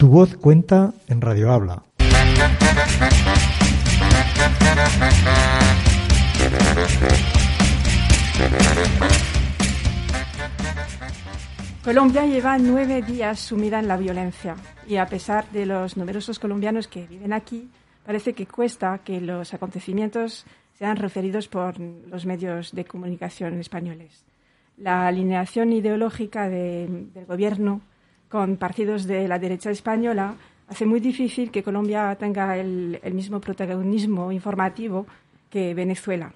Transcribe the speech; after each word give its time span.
Tu 0.00 0.08
voz 0.08 0.34
cuenta 0.34 0.94
en 1.08 1.20
Radio 1.20 1.52
Habla. 1.52 1.82
Colombia 11.84 12.24
lleva 12.24 12.56
nueve 12.56 13.02
días 13.02 13.40
sumida 13.40 13.78
en 13.78 13.88
la 13.88 13.98
violencia 13.98 14.56
y 14.88 14.96
a 14.96 15.04
pesar 15.04 15.46
de 15.50 15.66
los 15.66 15.98
numerosos 15.98 16.38
colombianos 16.38 16.88
que 16.88 17.06
viven 17.06 17.34
aquí, 17.34 17.68
parece 18.06 18.32
que 18.32 18.46
cuesta 18.46 19.02
que 19.04 19.20
los 19.20 19.52
acontecimientos 19.52 20.46
sean 20.78 20.96
referidos 20.96 21.46
por 21.46 21.78
los 21.78 22.24
medios 22.24 22.72
de 22.72 22.86
comunicación 22.86 23.60
españoles. 23.60 24.24
La 24.78 25.06
alineación 25.06 25.74
ideológica 25.74 26.48
del 26.48 27.10
gobierno 27.28 27.82
con 28.30 28.56
partidos 28.56 29.06
de 29.06 29.26
la 29.26 29.38
derecha 29.38 29.70
española 29.70 30.36
hace 30.68 30.86
muy 30.86 31.00
difícil 31.00 31.50
que 31.50 31.64
Colombia 31.64 32.14
tenga 32.14 32.56
el, 32.56 33.00
mismo 33.12 33.40
protagonismo 33.40 34.30
informativo 34.30 35.04
que 35.50 35.74
Venezuela. 35.74 36.32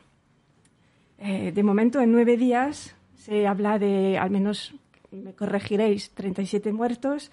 Eh, 1.18 1.52
de 1.52 1.62
momento, 1.62 2.00
en 2.00 2.10
nueve 2.10 2.36
días 2.36 2.96
se 3.14 3.46
habla 3.46 3.78
de, 3.78 4.18
al 4.18 4.30
menos, 4.30 4.74
me 5.12 5.34
corregiréis, 5.34 6.10
37 6.10 6.72
muertos, 6.72 7.30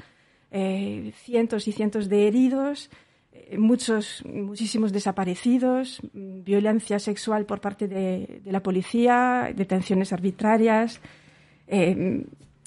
eh, 0.52 1.11
cientos 1.16 1.67
y 1.67 1.72
cientos 1.72 2.07
de 2.07 2.28
heridos, 2.28 2.91
eh, 3.33 3.57
muchos, 3.57 4.23
muchísimos 4.25 4.94
desaparecidos, 4.94 6.02
violencia 6.13 7.00
sexual 7.00 7.47
por 7.47 7.61
parte 7.61 7.88
de, 7.88 8.41
de 8.44 8.52
la 8.52 8.61
policía, 8.61 9.52
detenciones 9.55 10.13
arbitrarias. 10.13 11.02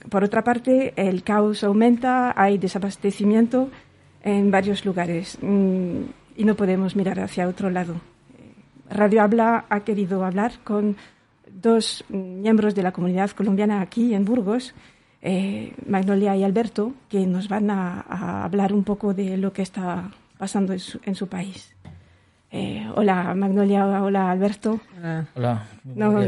Por 0.09 0.25
otra 0.25 0.45
parte, 0.45 0.93
el 0.97 1.23
caos 1.23 1.65
aumenta, 1.65 2.35
hay 2.37 2.59
desabastecimiento 2.59 3.71
en 4.23 4.51
varios 4.51 4.85
lugares 4.85 5.39
mm, 5.41 6.03
y 6.37 6.45
no 6.45 6.55
podemos 6.57 6.97
mirar 6.97 7.21
hacia 7.21 7.49
otro 7.49 7.71
lado. 7.71 8.01
Radio 8.91 9.23
Habla 9.23 9.65
ha 9.69 9.81
querido 9.81 10.25
hablar 10.25 10.53
con 10.63 10.97
dos 11.51 12.05
miembros 12.09 12.75
de 12.75 12.83
la 12.83 12.93
comunidad 12.93 13.31
colombiana 13.31 13.81
aquí 13.81 14.15
en 14.15 14.25
Burgos, 14.25 14.75
eh, 15.23 15.75
Magnolia 15.87 16.37
y 16.37 16.45
Alberto, 16.45 16.93
que 17.09 17.27
nos 17.27 17.49
van 17.49 17.71
a, 17.71 18.45
hablar 18.45 18.75
un 18.75 18.85
poco 18.85 19.15
de 19.15 19.37
lo 19.39 19.53
que 19.53 19.63
está 19.63 20.11
pasando 20.37 20.75
en 20.75 21.15
su 21.15 21.29
país. 21.29 21.74
Eh, 22.57 22.89
hola 22.95 23.35
Magnolia, 23.35 23.85
hola 23.85 24.31
Alberto. 24.31 24.79
Hola. 25.35 25.67
No, 25.83 26.21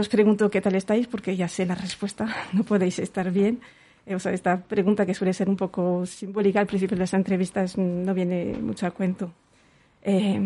os 0.00 0.08
pregunto 0.08 0.50
qué 0.50 0.60
tal 0.60 0.74
estáis 0.74 1.06
porque 1.06 1.36
ya 1.36 1.46
sé 1.46 1.64
la 1.64 1.76
respuesta, 1.76 2.26
no 2.52 2.64
podéis 2.64 2.98
estar 2.98 3.30
bien. 3.30 3.60
Eh, 4.04 4.16
o 4.16 4.18
sea, 4.18 4.32
esta 4.32 4.56
pregunta 4.56 5.06
que 5.06 5.14
suele 5.14 5.32
ser 5.32 5.48
un 5.48 5.54
poco 5.54 6.04
simbólica 6.06 6.58
al 6.58 6.66
principio 6.66 6.96
de 6.96 7.02
las 7.02 7.14
entrevistas 7.14 7.78
no 7.78 8.12
viene 8.12 8.58
mucho 8.60 8.84
a 8.84 8.90
cuento. 8.90 9.30
Eh, 10.02 10.40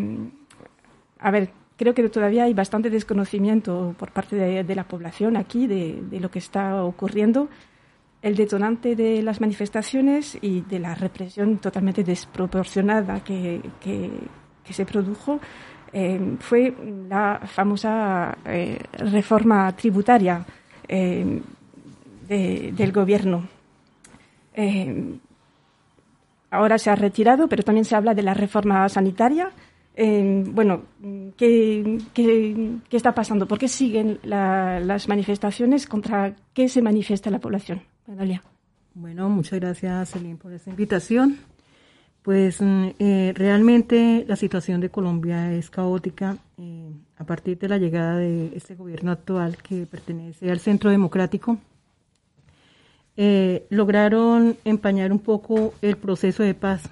a 1.17 1.31
ver, 1.31 1.49
creo 1.75 1.95
que 1.95 2.07
todavía 2.07 2.43
hay 2.43 2.53
bastante 2.53 2.91
desconocimiento 2.91 3.95
por 3.97 4.11
parte 4.11 4.35
de, 4.35 4.75
la 4.75 4.87
población 4.87 5.37
aquí 5.37 5.65
de, 5.65 6.19
lo 6.19 6.29
que 6.29 6.37
está 6.37 6.83
ocurriendo. 6.83 7.49
El 8.21 8.35
detonante 8.35 8.95
de 8.95 9.23
las 9.23 9.41
manifestaciones 9.41 10.37
y 10.39 10.61
de 10.61 10.77
la 10.77 10.93
represión 10.93 11.57
totalmente 11.57 12.03
desproporcionada 12.03 13.23
que, 13.23 13.61
que 13.79 14.11
se 14.73 14.85
produjo 14.85 15.39
eh, 15.97 16.35
fue 16.41 16.75
la 17.07 17.39
famosa 17.45 18.37
eh, 18.43 18.77
reforma 18.97 19.73
tributaria 19.77 20.45
eh, 20.85 21.41
del 22.27 22.91
gobierno. 22.91 23.47
ahora 26.51 26.77
se 26.77 26.89
ha 26.89 26.95
retirado, 26.95 27.47
pero 27.47 27.63
también 27.63 27.85
se 27.85 27.95
habla 27.95 28.13
de 28.13 28.23
la 28.23 28.33
reforma 28.33 28.89
sanitaria. 28.89 29.51
bueno, 29.95 30.81
¿qué, 31.37 31.99
está 32.91 33.13
pasando? 33.13 33.47
¿Por 33.47 33.57
qué 33.57 33.69
siguen 33.69 34.19
las 34.23 35.07
manifestaciones? 35.07 35.87
¿Contra 35.87 36.35
qué 36.53 36.67
se 36.67 36.81
manifiesta 36.81 37.29
la 37.29 37.39
población? 37.39 37.81
Bueno, 38.95 39.29
muchas 39.29 39.59
gracias, 39.61 40.11
Celine, 40.11 40.35
por 40.35 40.51
esta 40.51 40.71
invitación. 40.71 41.37
Pues 42.25 42.59
mm, 42.59 42.87
eh, 42.97 43.33
realmente 43.35 44.25
la 44.27 44.35
situación 44.35 44.81
de 44.81 44.89
Colombia 44.89 45.53
es 45.53 45.69
caótica 45.69 46.37
eh, 46.57 46.89
a 47.17 47.23
partir 47.23 47.59
de 47.59 47.69
la 47.69 47.77
llegada 47.77 48.17
de 48.17 48.51
este 48.55 48.73
gobierno 48.73 49.11
actual 49.11 49.57
que 49.57 49.85
pertenece 49.85 50.49
al 50.49 50.59
Centro 50.59 50.89
Democrático. 50.89 51.59
Eh, 53.15 53.67
lograron 53.69 54.57
empañar 54.65 55.11
un 55.11 55.19
poco 55.19 55.75
el 55.83 55.97
proceso 55.97 56.41
de 56.41 56.55
paz. 56.55 56.89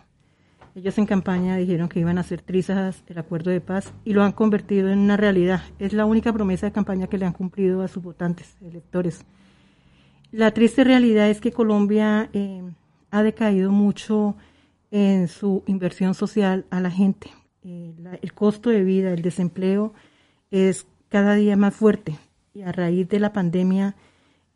Ellos 0.75 0.99
en 0.99 1.07
campaña 1.07 1.57
dijeron 1.57 1.89
que 1.89 1.99
iban 1.99 2.19
a 2.19 2.21
hacer 2.21 2.43
trizas 2.43 3.03
el 3.07 3.17
acuerdo 3.17 3.49
de 3.49 3.59
paz 3.59 3.91
y 4.05 4.13
lo 4.13 4.21
han 4.21 4.33
convertido 4.33 4.91
en 4.91 4.99
una 4.99 5.17
realidad. 5.17 5.63
Es 5.79 5.93
la 5.93 6.05
única 6.05 6.31
promesa 6.31 6.67
de 6.67 6.73
campaña 6.73 7.07
que 7.07 7.17
le 7.17 7.25
han 7.25 7.33
cumplido 7.33 7.81
a 7.81 7.87
sus 7.87 8.03
votantes, 8.03 8.55
electores. 8.61 9.25
La 10.31 10.51
triste 10.51 10.83
realidad 10.83 11.27
es 11.27 11.41
que 11.41 11.51
Colombia 11.51 12.29
ha 13.09 13.23
decaído 13.23 13.71
mucho 13.71 14.35
en 14.93 15.27
su 15.27 15.63
inversión 15.65 16.13
social 16.13 16.67
a 16.69 16.79
la 16.79 16.91
gente. 16.91 17.31
Eh, 17.63 17.95
el 18.21 18.33
costo 18.33 18.69
de 18.69 18.83
vida, 18.83 19.11
el 19.11 19.23
desempleo 19.23 19.95
es 20.51 20.85
cada 21.09 21.33
día 21.33 21.57
más 21.57 21.73
fuerte 21.73 22.15
y 22.53 22.61
a 22.61 22.71
raíz 22.71 23.09
de 23.09 23.19
la 23.19 23.33
pandemia 23.33 23.95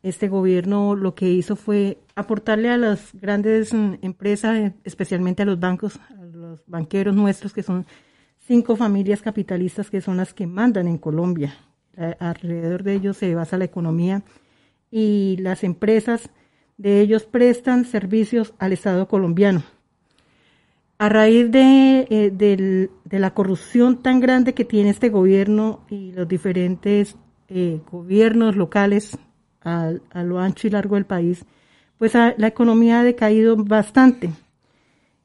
este 0.04 0.28
gobierno 0.28 0.96
lo 0.96 1.16
que 1.16 1.28
hizo 1.28 1.56
fue 1.56 1.98
aportarle 2.14 2.70
a 2.70 2.78
las 2.78 3.10
grandes 3.14 3.74
mm, 3.74 3.96
empresas, 4.04 4.74
especialmente 4.84 5.42
a 5.42 5.46
los 5.48 5.60
bancos, 5.60 6.00
a 6.12 6.24
los 6.24 6.62
banqueros 6.68 7.16
nuestros, 7.16 7.52
que 7.52 7.64
son 7.64 7.88
cinco 8.38 8.76
familias 8.76 9.24
capitalistas 9.24 9.90
que 9.90 10.02
son 10.02 10.18
las 10.18 10.36
que 10.36 10.46
mandan 10.46 10.88
en 10.88 11.00
Colombia. 11.00 11.58
alrededor 12.20 12.84
de 12.84 12.94
ellos 12.94 13.18
se 13.18 13.34
basa 13.34 13.58
la 13.58 13.66
economía 13.66 14.22
y 14.92 15.38
las 15.40 15.64
empresas 15.64 16.30
de 16.78 17.02
ellos 17.02 17.24
prestan 17.24 17.86
servicios 17.86 18.54
al 18.60 18.72
Estado 18.72 19.08
colombiano 19.08 19.64
a 21.00 21.10
raíz 21.10 21.52
de, 21.52 22.08
eh, 22.10 22.32
de, 22.32 23.20
la 23.20 23.34
corrupción 23.34 24.02
tan 24.02 24.20
grande 24.20 24.54
que 24.54 24.66
tiene 24.66 24.90
este 24.90 25.10
gobierno 25.10 25.82
y 25.90 26.12
los 26.12 26.28
diferentes 26.28 27.16
eh, 27.50 27.82
gobiernos 27.92 28.56
locales 28.56 29.18
a, 29.62 29.94
lo 30.24 30.40
ancho 30.40 30.68
y 30.68 30.72
largo 30.72 30.96
del 30.96 31.06
país, 31.06 31.46
pues 31.98 32.14
la 32.14 32.48
economía 32.48 33.02
ha 33.02 33.04
decaído 33.04 33.58
bastante. 33.58 34.32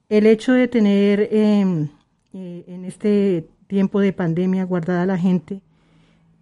El 0.08 0.26
hecho 0.26 0.52
de 0.52 0.66
tener 0.68 1.28
em, 1.30 1.88
eh, 2.32 2.64
en 2.66 2.84
este 2.84 3.48
tiempo 3.68 4.00
de 4.00 4.12
pandemia 4.12 4.64
guardada 4.64 5.06
la 5.06 5.16
gente, 5.16 5.62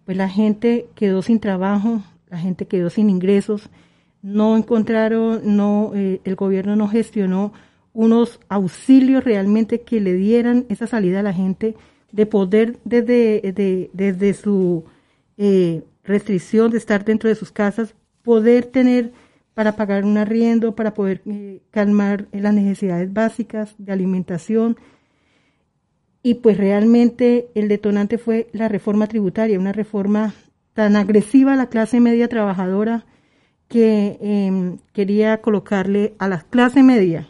pues 0.05 0.17
la 0.17 0.27
gente 0.27 0.87
quedó 0.95 1.21
sin 1.21 1.39
trabajo, 1.39 2.01
la 2.29 2.37
gente 2.37 2.65
quedó 2.65 2.89
sin 2.89 3.09
ingresos, 3.09 3.69
no 4.23 4.57
encontraron, 4.57 5.41
no, 5.55 5.91
el 5.93 6.35
gobierno 6.35 6.75
no 6.75 6.87
gestionó 6.87 7.53
unos 7.93 8.39
auxilios 8.47 9.23
realmente 9.23 9.81
que 9.81 9.99
le 9.99 10.13
dieran 10.13 10.65
esa 10.69 10.87
salida 10.87 11.19
a 11.19 11.23
la 11.23 11.33
gente 11.33 11.75
de 12.11 12.25
poder 12.25 12.77
desde, 12.83 13.89
desde 13.93 14.33
su 14.33 14.85
eh, 15.37 15.83
restricción 16.03 16.71
de 16.71 16.77
estar 16.77 17.05
dentro 17.05 17.29
de 17.29 17.35
sus 17.35 17.51
casas, 17.51 17.95
poder 18.23 18.65
tener 18.65 19.11
para 19.53 19.75
pagar 19.75 20.05
un 20.05 20.17
arriendo, 20.17 20.75
para 20.75 20.93
poder 20.93 21.21
eh, 21.25 21.61
calmar 21.71 22.27
las 22.31 22.53
necesidades 22.53 23.11
básicas 23.11 23.75
de 23.77 23.91
alimentación. 23.91 24.77
Y 26.23 26.35
pues 26.35 26.57
realmente 26.57 27.49
el 27.55 27.67
detonante 27.67 28.17
fue 28.17 28.47
la 28.53 28.67
reforma 28.67 29.07
tributaria, 29.07 29.59
una 29.59 29.73
reforma 29.73 30.33
tan 30.73 30.95
agresiva 30.95 31.53
a 31.53 31.57
la 31.57 31.67
clase 31.67 31.99
media 31.99 32.29
trabajadora 32.29 33.05
que 33.67 34.17
em, 34.21 34.77
quería 34.93 35.41
colocarle 35.41 36.13
a 36.19 36.27
la 36.27 36.41
clase 36.41 36.83
media 36.83 37.27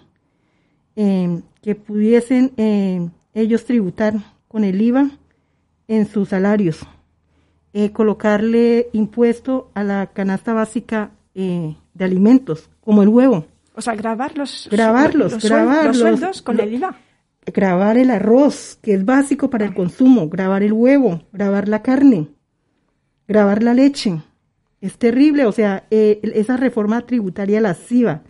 eh, 0.96 1.42
que 1.62 1.76
pudiesen 1.76 2.52
eh, 2.58 3.10
ellos 3.34 3.66
tributar 3.66 4.16
con 4.48 4.64
el 4.64 4.82
IVA 4.82 5.12
en 5.88 6.08
sus 6.08 6.30
salarios, 6.30 6.80
eh, 7.74 7.92
colocarle 7.92 8.90
impuesto 8.94 9.72
a 9.74 9.84
la 9.84 10.08
canasta 10.08 10.54
básica 10.54 11.12
de 11.34 11.76
alimentos, 12.00 12.70
como 12.82 13.04
el 13.04 13.08
huevo. 13.08 13.46
O 13.74 13.82
sea, 13.82 13.96
grabar 13.96 14.38
los, 14.38 14.68
grabarlos, 14.70 15.34
los, 15.34 15.44
grabar 15.44 15.86
los 15.88 15.98
sueldos 15.98 16.42
con 16.42 16.60
el 16.60 16.74
IVA. 16.74 16.98
grabar 17.46 17.98
el 17.98 18.12
arroz, 18.12 18.78
que 18.82 18.94
es 18.94 19.06
básico 19.06 19.50
para 19.50 19.66
el 19.66 19.74
consumo, 19.74 20.28
grabar 20.28 20.62
el 20.62 20.74
huevo, 20.74 21.22
grabar 21.32 21.70
la 21.70 21.82
carne, 21.82 22.28
grabar 23.28 23.64
la 23.64 23.74
leche. 23.74 24.22
Es 24.82 24.98
terrible, 24.98 25.46
o 25.46 25.52
sea, 25.52 25.86
eh, 25.92 26.20
esa 26.24 26.58
reforma 26.58 27.02
tributaria 27.02 27.62
lasciva 27.62 28.24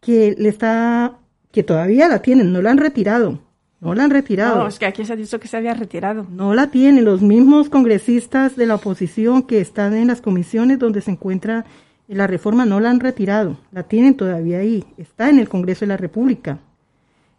que 0.00 0.34
le 0.36 0.48
está, 0.48 1.18
que 1.56 1.62
todavía 1.62 2.06
la 2.06 2.20
tienen, 2.20 2.52
no 2.52 2.60
la 2.60 2.70
han 2.70 2.76
retirado, 2.76 3.38
no 3.80 3.94
la 3.94 4.04
han 4.04 4.10
retirado. 4.10 4.56
No, 4.56 4.68
es 4.68 4.78
que 4.78 4.84
aquí 4.84 5.06
se 5.06 5.14
ha 5.14 5.16
dicho 5.16 5.40
que 5.40 5.48
se 5.48 5.56
había 5.56 5.72
retirado. 5.72 6.26
No 6.28 6.52
la 6.52 6.70
tienen. 6.70 7.06
Los 7.06 7.22
mismos 7.22 7.70
congresistas 7.70 8.56
de 8.56 8.66
la 8.66 8.74
oposición 8.74 9.42
que 9.42 9.62
están 9.62 9.94
en 9.94 10.08
las 10.08 10.20
comisiones 10.20 10.78
donde 10.78 11.00
se 11.00 11.12
encuentra 11.12 11.64
la 12.08 12.26
reforma 12.26 12.66
no 12.66 12.78
la 12.78 12.90
han 12.90 13.00
retirado. 13.00 13.56
La 13.72 13.84
tienen 13.84 14.18
todavía 14.18 14.58
ahí. 14.58 14.84
Está 14.98 15.30
en 15.30 15.38
el 15.38 15.48
Congreso 15.48 15.80
de 15.80 15.86
la 15.86 15.96
República. 15.96 16.58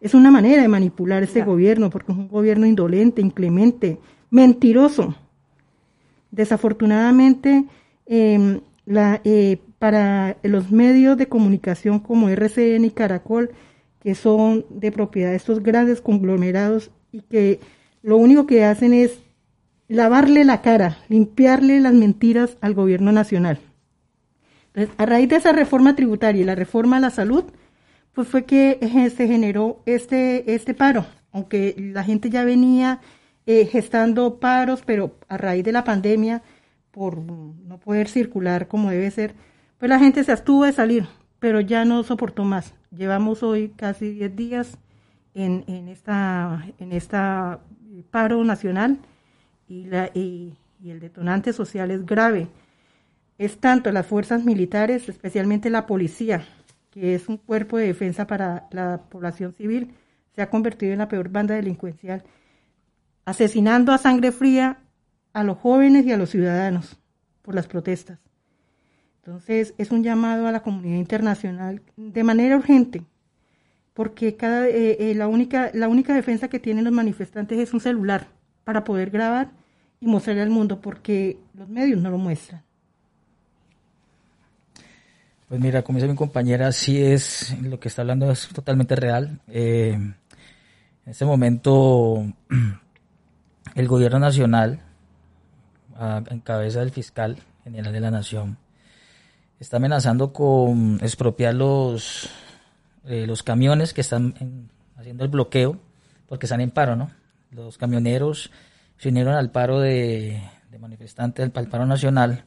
Es 0.01 0.15
una 0.15 0.31
manera 0.31 0.63
de 0.63 0.67
manipular 0.67 1.21
este 1.21 1.43
gobierno 1.43 1.91
porque 1.91 2.11
es 2.11 2.17
un 2.17 2.27
gobierno 2.27 2.65
indolente, 2.65 3.21
inclemente, 3.21 3.99
mentiroso. 4.31 5.13
Desafortunadamente, 6.31 7.65
eh, 8.07 8.61
la, 8.87 9.21
eh, 9.23 9.59
para 9.77 10.37
los 10.41 10.71
medios 10.71 11.17
de 11.17 11.27
comunicación 11.27 11.99
como 11.99 12.29
RCN 12.29 12.83
y 12.85 12.89
Caracol, 12.89 13.51
que 14.01 14.15
son 14.15 14.65
de 14.69 14.91
propiedad 14.91 15.31
de 15.31 15.37
estos 15.37 15.61
grandes 15.61 16.01
conglomerados 16.01 16.91
y 17.11 17.21
que 17.21 17.59
lo 18.01 18.17
único 18.17 18.45
que 18.45 18.63
hacen 18.63 18.93
es 18.93 19.19
lavarle 19.87 20.43
la 20.43 20.61
cara, 20.61 20.97
limpiarle 21.09 21.79
las 21.79 21.93
mentiras 21.93 22.57
al 22.61 22.73
gobierno 22.73 23.11
nacional. 23.11 23.59
Entonces, 24.67 24.93
a 24.97 25.05
raíz 25.05 25.29
de 25.29 25.37
esa 25.37 25.53
reforma 25.53 25.95
tributaria 25.95 26.41
y 26.41 26.45
la 26.45 26.55
reforma 26.55 26.97
a 26.97 26.99
la 26.99 27.09
salud, 27.09 27.45
pues 28.13 28.27
fue 28.27 28.45
que 28.45 28.79
eh, 28.81 29.09
se 29.09 29.27
generó 29.27 29.81
este, 29.85 30.53
este 30.53 30.73
paro, 30.73 31.05
aunque 31.31 31.75
la 31.77 32.03
gente 32.03 32.29
ya 32.29 32.43
venía 32.43 32.99
eh, 33.45 33.65
gestando 33.65 34.39
paros, 34.39 34.83
pero 34.85 35.15
a 35.29 35.37
raíz 35.37 35.63
de 35.63 35.71
la 35.71 35.83
pandemia, 35.83 36.41
por 36.91 37.17
no 37.19 37.79
poder 37.79 38.07
circular 38.07 38.67
como 38.67 38.89
debe 38.89 39.11
ser, 39.11 39.35
pues 39.77 39.89
la 39.89 39.99
gente 39.99 40.23
se 40.23 40.31
abstuvo 40.31 40.65
de 40.65 40.73
salir, 40.73 41.07
pero 41.39 41.61
ya 41.61 41.85
no 41.85 42.03
soportó 42.03 42.43
más. 42.43 42.73
Llevamos 42.91 43.43
hoy 43.43 43.69
casi 43.69 44.11
10 44.11 44.35
días 44.35 44.77
en, 45.33 45.63
en 45.67 45.87
esta 45.87 46.65
en 46.79 46.91
esta 46.91 47.59
paro 48.11 48.43
nacional 48.43 48.99
y, 49.67 49.85
la, 49.85 50.09
y, 50.13 50.55
y 50.81 50.91
el 50.91 50.99
detonante 50.99 51.53
social 51.53 51.91
es 51.91 52.05
grave. 52.05 52.47
Es 53.37 53.59
tanto 53.59 53.91
las 53.91 54.07
fuerzas 54.07 54.43
militares, 54.45 55.09
especialmente 55.09 55.69
la 55.69 55.85
policía, 55.85 56.45
que 56.89 57.13
es 57.13 57.27
un 57.27 57.37
cuerpo 57.37 57.77
de 57.77 57.87
defensa 57.87 58.25
para 58.25 58.67
la 58.71 59.01
población 59.09 59.53
civil, 59.53 59.93
se 60.35 60.41
ha 60.41 60.49
convertido 60.49 60.93
en 60.93 60.99
la 60.99 61.07
peor 61.07 61.29
banda 61.29 61.55
delincuencial, 61.55 62.23
asesinando 63.25 63.91
a 63.91 63.97
sangre 63.97 64.31
fría 64.31 64.79
a 65.33 65.43
los 65.43 65.57
jóvenes 65.57 66.05
y 66.05 66.11
a 66.11 66.17
los 66.17 66.29
ciudadanos 66.29 66.97
por 67.41 67.53
las 67.53 67.67
protestas. 67.67 68.19
Entonces, 69.27 69.73
es 69.77 69.91
un 69.91 70.03
llamado 70.05 70.47
a 70.47 70.53
la 70.53 70.61
comunidad 70.61 70.95
internacional 70.95 71.81
de 71.97 72.23
manera 72.23 72.55
urgente, 72.55 73.03
porque 73.93 74.37
cada, 74.37 74.69
eh, 74.69 75.11
eh, 75.11 75.15
la, 75.15 75.27
única, 75.27 75.69
la 75.73 75.89
única 75.89 76.15
defensa 76.15 76.47
que 76.47 76.61
tienen 76.61 76.85
los 76.85 76.93
manifestantes 76.93 77.59
es 77.59 77.73
un 77.73 77.81
celular 77.81 78.27
para 78.63 78.85
poder 78.85 79.09
grabar 79.09 79.51
y 79.99 80.07
mostrarle 80.07 80.43
al 80.43 80.49
mundo, 80.49 80.79
porque 80.79 81.37
los 81.55 81.67
medios 81.67 82.01
no 82.01 82.09
lo 82.09 82.17
muestran. 82.17 82.63
Pues 85.49 85.59
mira, 85.59 85.81
como 85.81 85.97
dice 85.97 86.07
mi 86.07 86.15
compañera, 86.15 86.71
sí 86.71 87.03
es, 87.03 87.53
lo 87.61 87.81
que 87.81 87.89
está 87.89 88.03
hablando 88.03 88.31
es 88.31 88.47
totalmente 88.47 88.95
real. 88.95 89.41
Eh, 89.49 89.91
en 89.91 90.15
este 91.05 91.25
momento, 91.25 92.23
el 93.75 93.87
gobierno 93.89 94.19
nacional, 94.19 94.79
a- 95.97 96.23
en 96.29 96.39
cabeza 96.39 96.79
del 96.79 96.91
fiscal 96.91 97.35
general 97.65 97.91
de 97.91 97.99
la 97.99 98.11
nación, 98.11 98.57
está 99.59 99.77
amenazando 99.77 100.33
con 100.33 100.99
expropiar 101.01 101.53
los, 101.55 102.29
eh, 103.05 103.25
los 103.27 103.43
camiones 103.43 103.93
que 103.93 104.01
están 104.01 104.35
en- 104.39 104.69
haciendo 104.95 105.23
el 105.23 105.29
bloqueo, 105.29 105.79
porque 106.27 106.45
están 106.45 106.61
en 106.61 106.71
paro, 106.71 106.95
¿no? 106.95 107.11
Los 107.51 107.77
camioneros 107.77 108.51
se 108.97 109.09
unieron 109.09 109.35
al 109.35 109.51
paro 109.51 109.79
de, 109.79 110.41
de 110.71 110.79
manifestantes, 110.79 111.49
al, 111.55 111.67
paro 111.67 111.85
nacional, 111.85 112.45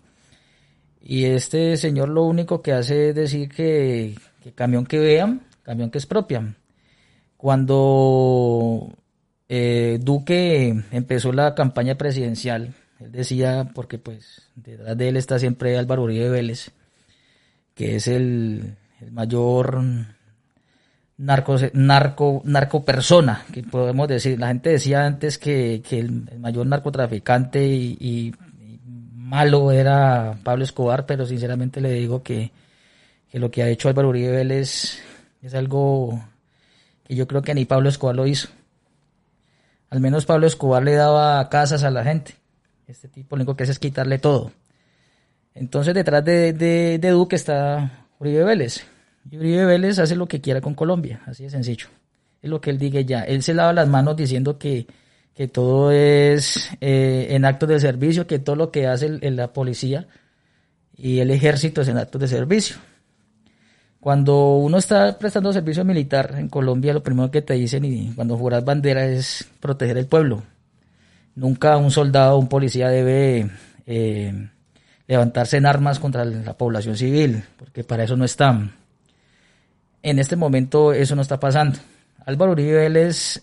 y 1.00 1.24
este 1.24 1.76
señor 1.76 2.08
lo 2.10 2.24
único 2.24 2.60
que 2.60 2.72
hace 2.72 3.10
es 3.10 3.14
decir 3.14 3.48
que, 3.48 4.16
que 4.42 4.52
camión 4.52 4.84
que 4.84 4.98
vean, 4.98 5.42
camión 5.62 5.90
que 5.90 5.98
expropian. 5.98 6.56
Cuando 7.36 8.92
eh, 9.48 9.98
Duque 10.02 10.84
empezó 10.92 11.32
la 11.32 11.54
campaña 11.54 11.94
presidencial, 11.96 12.74
él 12.98 13.12
decía, 13.12 13.70
porque 13.74 13.98
pues 13.98 14.42
detrás 14.54 14.96
de 14.98 15.08
él 15.08 15.16
está 15.16 15.38
siempre 15.38 15.78
Álvaro 15.78 16.02
Uribe 16.02 16.28
Vélez, 16.28 16.70
que 17.74 17.96
es 17.96 18.08
el, 18.08 18.76
mayor 19.10 19.82
narco, 21.16 21.56
narco, 21.72 22.42
narco 22.44 22.84
persona, 22.84 23.44
que 23.52 23.62
podemos 23.62 24.08
decir. 24.08 24.38
La 24.38 24.48
gente 24.48 24.70
decía 24.70 25.06
antes 25.06 25.38
que, 25.38 25.82
que 25.86 25.98
el, 26.00 26.38
mayor 26.38 26.66
narcotraficante 26.66 27.66
y 27.66 28.34
malo 29.30 29.70
era 29.70 30.36
Pablo 30.42 30.64
Escobar, 30.64 31.06
pero 31.06 31.24
sinceramente 31.24 31.80
le 31.80 31.92
digo 31.92 32.22
que, 32.22 32.50
que 33.30 33.38
lo 33.38 33.50
que 33.50 33.62
ha 33.62 33.68
hecho 33.68 33.88
Álvaro 33.88 34.08
Uribe 34.08 34.32
Vélez 34.32 34.98
es 35.40 35.54
algo 35.54 36.20
que 37.04 37.14
yo 37.14 37.28
creo 37.28 37.40
que 37.40 37.54
ni 37.54 37.64
Pablo 37.64 37.88
Escobar 37.88 38.16
lo 38.16 38.26
hizo. 38.26 38.48
Al 39.88 40.00
menos 40.00 40.26
Pablo 40.26 40.48
Escobar 40.48 40.82
le 40.82 40.94
daba 40.94 41.48
casas 41.48 41.84
a 41.84 41.90
la 41.90 42.02
gente. 42.02 42.34
Este 42.88 43.08
tipo 43.08 43.36
lo 43.36 43.42
único 43.42 43.56
que 43.56 43.62
hace 43.62 43.72
es 43.72 43.78
quitarle 43.78 44.18
todo. 44.18 44.50
Entonces 45.54 45.94
detrás 45.94 46.24
de, 46.24 46.52
de, 46.52 46.98
de 46.98 47.10
Duque 47.10 47.36
está 47.36 48.06
Uribe 48.18 48.44
Vélez. 48.44 48.84
Y 49.30 49.36
Uribe 49.36 49.66
Vélez 49.66 49.98
hace 49.98 50.16
lo 50.16 50.26
que 50.26 50.40
quiera 50.40 50.60
con 50.60 50.74
Colombia, 50.74 51.20
así 51.26 51.44
de 51.44 51.50
sencillo. 51.50 51.86
Es 52.42 52.48
lo 52.48 52.60
que 52.60 52.70
él 52.70 52.78
diga 52.78 53.00
ya. 53.02 53.22
Él 53.22 53.42
se 53.42 53.52
lava 53.54 53.72
las 53.72 53.88
manos 53.88 54.16
diciendo 54.16 54.58
que, 54.58 54.86
que 55.34 55.48
todo 55.48 55.92
es 55.92 56.70
eh, 56.80 57.28
en 57.30 57.44
actos 57.44 57.68
de 57.68 57.80
servicio, 57.80 58.26
que 58.26 58.38
todo 58.38 58.56
lo 58.56 58.70
que 58.70 58.86
hace 58.86 59.06
el- 59.20 59.36
la 59.36 59.52
policía 59.52 60.06
y 60.96 61.18
el 61.20 61.30
ejército 61.30 61.82
es 61.82 61.88
en 61.88 61.98
actos 61.98 62.20
de 62.20 62.28
servicio. 62.28 62.76
Cuando 64.00 64.54
uno 64.56 64.78
está 64.78 65.18
prestando 65.18 65.52
servicio 65.52 65.84
militar 65.84 66.34
en 66.38 66.48
Colombia, 66.48 66.94
lo 66.94 67.02
primero 67.02 67.30
que 67.30 67.42
te 67.42 67.52
dicen 67.54 67.84
y 67.84 68.12
cuando 68.14 68.38
juras 68.38 68.64
bandera 68.64 69.04
es 69.06 69.46
proteger 69.60 69.98
el 69.98 70.06
pueblo. 70.06 70.42
Nunca 71.34 71.76
un 71.76 71.90
soldado 71.90 72.36
o 72.36 72.38
un 72.38 72.48
policía 72.48 72.88
debe 72.88 73.50
eh, 73.86 74.48
levantarse 75.10 75.56
en 75.56 75.66
armas 75.66 75.98
contra 75.98 76.24
la 76.24 76.56
población 76.56 76.96
civil, 76.96 77.42
porque 77.56 77.82
para 77.82 78.04
eso 78.04 78.16
no 78.16 78.24
están. 78.24 78.76
En 80.04 80.20
este 80.20 80.36
momento 80.36 80.92
eso 80.92 81.16
no 81.16 81.22
está 81.22 81.40
pasando. 81.40 81.80
Álvaro 82.24 82.52
Uribe 82.52 82.74
Vélez, 82.74 83.42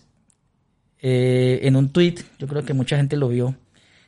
eh, 1.02 1.60
en 1.64 1.76
un 1.76 1.90
tuit, 1.90 2.22
yo 2.38 2.48
creo 2.48 2.64
que 2.64 2.72
mucha 2.72 2.96
gente 2.96 3.18
lo 3.18 3.28
vio, 3.28 3.54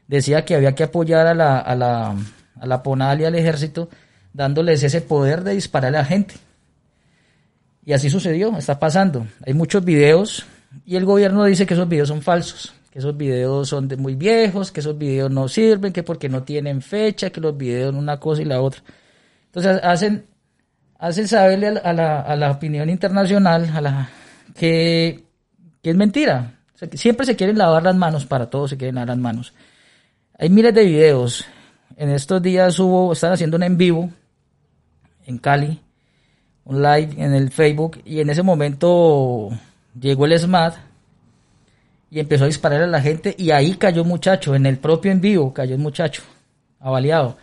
decía 0.08 0.42
que 0.46 0.54
había 0.54 0.74
que 0.74 0.84
apoyar 0.84 1.26
a 1.26 1.34
la, 1.34 1.58
a 1.58 1.74
la, 1.74 2.16
a 2.58 2.66
la 2.66 2.82
PONAL 2.82 3.20
y 3.20 3.24
al 3.26 3.34
ejército 3.34 3.90
dándoles 4.32 4.82
ese 4.82 5.02
poder 5.02 5.44
de 5.44 5.52
disparar 5.52 5.94
a 5.94 5.98
la 5.98 6.04
gente. 6.06 6.36
Y 7.84 7.92
así 7.92 8.08
sucedió, 8.08 8.56
está 8.56 8.78
pasando. 8.78 9.26
Hay 9.44 9.52
muchos 9.52 9.84
videos 9.84 10.46
y 10.86 10.96
el 10.96 11.04
gobierno 11.04 11.44
dice 11.44 11.66
que 11.66 11.74
esos 11.74 11.90
videos 11.90 12.08
son 12.08 12.22
falsos, 12.22 12.72
que 12.90 12.98
esos 12.98 13.16
videos 13.16 13.68
son 13.68 13.86
de 13.88 13.96
muy 13.96 14.16
viejos, 14.16 14.72
que 14.72 14.80
esos 14.80 14.98
videos 14.98 15.30
no 15.30 15.48
sirven, 15.48 15.92
que 15.92 16.02
porque 16.02 16.28
no 16.28 16.42
tienen 16.42 16.82
fecha, 16.82 17.30
que 17.30 17.40
los 17.40 17.56
videos 17.56 17.94
una 17.94 18.18
cosa 18.18 18.42
y 18.42 18.44
la 18.44 18.60
otra. 18.60 18.82
Entonces 19.46 19.80
hacen, 19.82 20.26
hacen 20.98 21.28
saberle 21.28 21.68
a 21.68 21.92
la, 21.92 22.20
a 22.20 22.36
la, 22.36 22.50
opinión 22.50 22.90
internacional 22.90 23.70
a 23.74 23.80
la, 23.80 24.10
que, 24.56 25.24
que 25.82 25.90
es 25.90 25.96
mentira. 25.96 26.58
O 26.74 26.78
sea, 26.78 26.88
que 26.88 26.96
siempre 26.98 27.26
se 27.26 27.36
quieren 27.36 27.58
lavar 27.58 27.82
las 27.82 27.96
manos, 27.96 28.26
para 28.26 28.50
todos 28.50 28.70
se 28.70 28.76
quieren 28.76 28.96
lavar 28.96 29.08
las 29.08 29.18
manos. 29.18 29.54
Hay 30.38 30.50
miles 30.50 30.74
de 30.74 30.84
videos. 30.84 31.44
En 31.96 32.10
estos 32.10 32.42
días 32.42 32.78
hubo, 32.78 33.12
están 33.12 33.32
haciendo 33.32 33.56
un 33.56 33.62
en 33.62 33.76
vivo 33.76 34.10
en 35.26 35.38
Cali, 35.38 35.80
un 36.64 36.82
live 36.82 37.10
en 37.18 37.34
el 37.34 37.50
Facebook, 37.50 38.00
y 38.04 38.20
en 38.20 38.30
ese 38.30 38.42
momento 38.42 39.50
llegó 39.98 40.26
el 40.26 40.38
SMAT 40.38 40.89
y 42.10 42.18
empezó 42.20 42.44
a 42.44 42.48
disparar 42.48 42.82
a 42.82 42.86
la 42.86 43.00
gente, 43.00 43.34
y 43.38 43.50
ahí 43.50 43.74
cayó 43.74 44.02
un 44.02 44.08
muchacho, 44.08 44.54
en 44.54 44.66
el 44.66 44.78
propio 44.78 45.12
en 45.12 45.20
vivo 45.20 45.54
cayó 45.54 45.74
el 45.74 45.80
muchacho, 45.80 46.22
avaliado. 46.80 47.36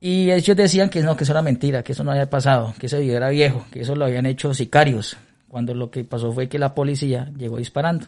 Y 0.00 0.30
ellos 0.30 0.56
decían 0.56 0.90
que 0.90 1.02
no, 1.02 1.16
que 1.16 1.24
eso 1.24 1.32
era 1.32 1.42
mentira, 1.42 1.82
que 1.82 1.92
eso 1.92 2.04
no 2.04 2.10
había 2.10 2.28
pasado, 2.28 2.74
que 2.78 2.86
ese 2.86 3.00
video 3.00 3.16
era 3.16 3.30
viejo, 3.30 3.66
que 3.70 3.80
eso 3.80 3.94
lo 3.94 4.04
habían 4.04 4.26
hecho 4.26 4.52
sicarios, 4.54 5.16
cuando 5.48 5.74
lo 5.74 5.90
que 5.90 6.04
pasó 6.04 6.32
fue 6.32 6.48
que 6.48 6.58
la 6.58 6.74
policía 6.74 7.30
llegó 7.36 7.58
disparando. 7.58 8.06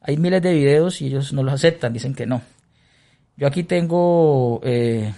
Hay 0.00 0.18
miles 0.18 0.40
de 0.42 0.54
videos 0.54 1.00
y 1.00 1.06
ellos 1.06 1.32
no 1.32 1.42
los 1.42 1.54
aceptan, 1.54 1.92
dicen 1.92 2.14
que 2.14 2.26
no. 2.26 2.42
Yo 3.36 3.46
aquí 3.46 3.64
tengo 3.64 4.60
eh, 4.64 5.12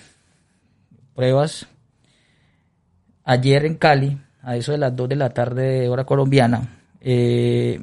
pruebas. 1.14 1.66
Ayer 3.24 3.66
en 3.66 3.74
Cali 3.74 4.18
a 4.42 4.56
eso 4.56 4.72
de 4.72 4.78
las 4.78 4.96
2 4.96 5.08
de 5.10 5.16
la 5.16 5.30
tarde, 5.30 5.88
hora 5.88 6.04
colombiana, 6.04 6.80
eh, 7.00 7.80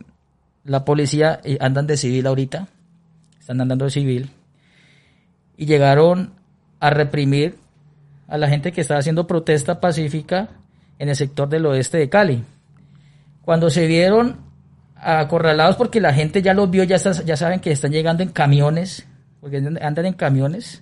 la 0.65 0.83
policía 0.83 1.39
eh, 1.43 1.57
andan 1.61 1.87
de 1.87 1.95
civil 1.95 2.27
ahorita, 2.27 2.67
están 3.39 3.61
andando 3.61 3.85
de 3.85 3.91
civil, 3.91 4.29
y 5.55 5.65
llegaron 5.67 6.33
a 6.79 6.89
reprimir 6.89 7.55
a 8.27 8.37
la 8.37 8.49
gente 8.49 8.71
que 8.71 8.81
estaba 8.81 8.99
haciendo 8.99 9.27
protesta 9.27 9.79
pacífica 9.79 10.49
en 10.99 11.09
el 11.09 11.15
sector 11.15 11.47
del 11.47 11.65
oeste 11.67 11.97
de 11.97 12.09
Cali. 12.09 12.43
Cuando 13.43 13.69
se 13.69 13.85
vieron 13.85 14.37
acorralados 14.95 15.75
porque 15.75 16.01
la 16.01 16.13
gente 16.13 16.41
ya 16.41 16.53
los 16.53 16.69
vio, 16.69 16.83
ya, 16.83 16.97
ya 16.97 17.37
saben 17.37 17.59
que 17.59 17.71
están 17.71 17.91
llegando 17.91 18.23
en 18.23 18.29
camiones, 18.29 19.05
porque 19.39 19.57
andan 19.57 20.05
en 20.07 20.13
camiones, 20.13 20.81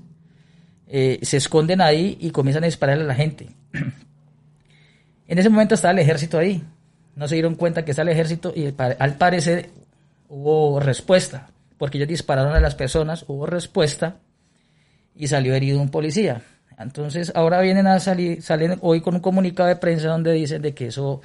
eh, 0.88 1.20
se 1.24 1.38
esconden 1.38 1.82
ahí 1.82 2.18
y 2.22 2.32
comienzan 2.32 2.64
a 2.64 2.68
disparar 2.68 3.00
a 3.00 3.04
la 3.04 3.16
gente. 3.16 3.50
en 5.28 5.38
ese 5.38 5.50
momento 5.50 5.76
estaba 5.76 5.92
el 5.92 6.00
ejército 6.00 6.38
ahí. 6.38 6.64
No 7.16 7.28
se 7.28 7.36
dieron 7.36 7.56
cuenta 7.56 7.86
que 7.86 7.92
está 7.92 8.02
el 8.02 8.10
ejército 8.10 8.54
y 8.56 8.74
al 8.78 9.16
parecer 9.16 9.70
hubo 10.30 10.80
respuesta, 10.80 11.50
porque 11.78 11.98
ellos 11.98 12.10
dispararon 12.10 12.54
a 12.54 12.60
las 12.60 12.76
personas, 12.76 13.26
hubo 13.28 13.46
respuesta 13.46 14.18
y 15.16 15.28
salió 15.28 15.54
herido 15.54 15.80
un 15.80 15.90
policía. 15.90 16.42
Entonces 16.78 17.32
ahora 17.36 17.62
vienen 17.62 17.88
a 17.88 18.00
salir, 18.00 18.42
salen 18.42 18.78
hoy 18.82 19.02
con 19.02 19.16
un 19.16 19.22
comunicado 19.22 19.70
de 19.70 19.76
prensa 19.76 20.08
donde 20.08 20.34
dicen 20.34 20.62
de 20.62 20.74
que 20.74 20.88
eso, 20.88 21.22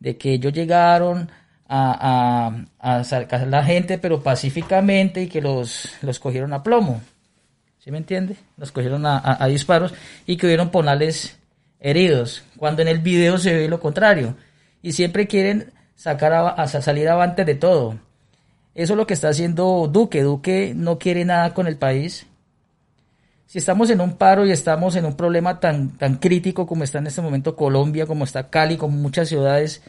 de 0.00 0.16
que 0.16 0.32
ellos 0.32 0.52
llegaron 0.52 1.30
a, 1.68 2.64
a, 2.78 3.04
sacar 3.04 3.42
a 3.42 3.46
la 3.46 3.62
gente, 3.62 3.98
pero 3.98 4.22
pacíficamente 4.22 5.22
y 5.22 5.28
que 5.28 5.40
los, 5.40 5.92
los 6.02 6.18
cogieron 6.18 6.52
a 6.52 6.62
plomo. 6.62 7.02
¿Sí 7.78 7.90
me 7.90 7.98
entiende? 7.98 8.36
Los 8.56 8.72
cogieron 8.72 9.04
a, 9.06 9.46
disparos 9.48 9.94
y 10.26 10.36
que 10.36 10.46
hubieron 10.46 10.70
ponales 10.70 11.38
heridos, 11.80 12.42
cuando 12.56 12.82
en 12.82 12.88
el 12.88 12.98
video 12.98 13.38
se 13.38 13.54
ve 13.54 13.68
lo 13.68 13.80
contrario. 13.80 14.36
Y 14.82 14.92
siempre 14.92 15.26
quieren 15.26 15.72
sacar 15.94 16.32
a, 16.32 16.66
salir 16.68 17.08
avante 17.08 17.44
de 17.44 17.54
todo. 17.54 17.98
Eso 18.74 18.92
es 18.92 18.96
lo 18.96 19.06
que 19.06 19.14
está 19.14 19.28
haciendo 19.28 19.88
Duque. 19.92 20.22
Duque 20.22 20.72
no 20.74 20.98
quiere 20.98 21.24
nada 21.24 21.54
con 21.54 21.66
el 21.66 21.76
país 21.76 22.26
si 23.48 23.56
estamos 23.56 23.88
en 23.88 24.02
un 24.02 24.18
paro 24.18 24.44
y 24.44 24.50
estamos 24.50 24.94
en 24.94 25.06
un 25.06 25.16
problema 25.16 25.58
tan, 25.58 25.96
tan 25.96 26.16
crítico 26.16 26.66
como 26.66 26.84
está 26.84 26.98
en 26.98 27.06
este 27.06 27.22
momento 27.22 27.56
Colombia, 27.56 28.04
como 28.04 28.24
está 28.24 28.50
Cali, 28.50 28.76
como 28.76 28.98
muchas 28.98 29.30
ciudades, 29.30 29.80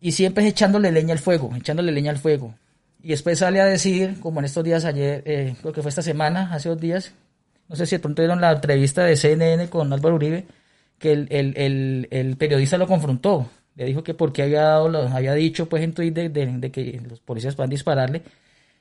y 0.00 0.10
siempre 0.10 0.44
es 0.44 0.50
echándole 0.50 0.90
leña 0.90 1.12
al 1.12 1.20
fuego, 1.20 1.54
echándole 1.54 1.92
leña 1.92 2.10
al 2.10 2.18
fuego. 2.18 2.56
Y 3.00 3.10
después 3.10 3.38
sale 3.38 3.60
a 3.60 3.64
decir, 3.64 4.18
como 4.18 4.40
en 4.40 4.46
estos 4.46 4.64
días 4.64 4.84
ayer, 4.84 5.22
eh, 5.24 5.54
creo 5.60 5.72
que 5.72 5.82
fue 5.82 5.90
esta 5.90 6.02
semana, 6.02 6.52
hace 6.52 6.68
dos 6.68 6.80
días, 6.80 7.12
no 7.68 7.76
sé 7.76 7.86
si 7.86 7.94
de 7.94 8.00
pronto 8.00 8.22
vieron 8.22 8.40
la 8.40 8.50
entrevista 8.50 9.04
de 9.04 9.16
CNN 9.16 9.70
con 9.70 9.92
Álvaro 9.92 10.16
Uribe, 10.16 10.44
que 10.98 11.12
el, 11.12 11.28
el, 11.30 12.08
el, 12.10 12.36
periodista 12.36 12.76
lo 12.76 12.88
confrontó. 12.88 13.48
Le 13.78 13.84
dijo 13.84 14.02
que 14.02 14.12
porque 14.12 14.42
había 14.42 14.62
dado, 14.62 15.08
había 15.08 15.34
dicho 15.34 15.68
pues 15.68 15.84
en 15.84 15.92
Twitter 15.92 16.32
de, 16.32 16.72
que 16.72 17.00
los 17.08 17.20
policías 17.20 17.54
puedan 17.54 17.70
dispararle. 17.70 18.22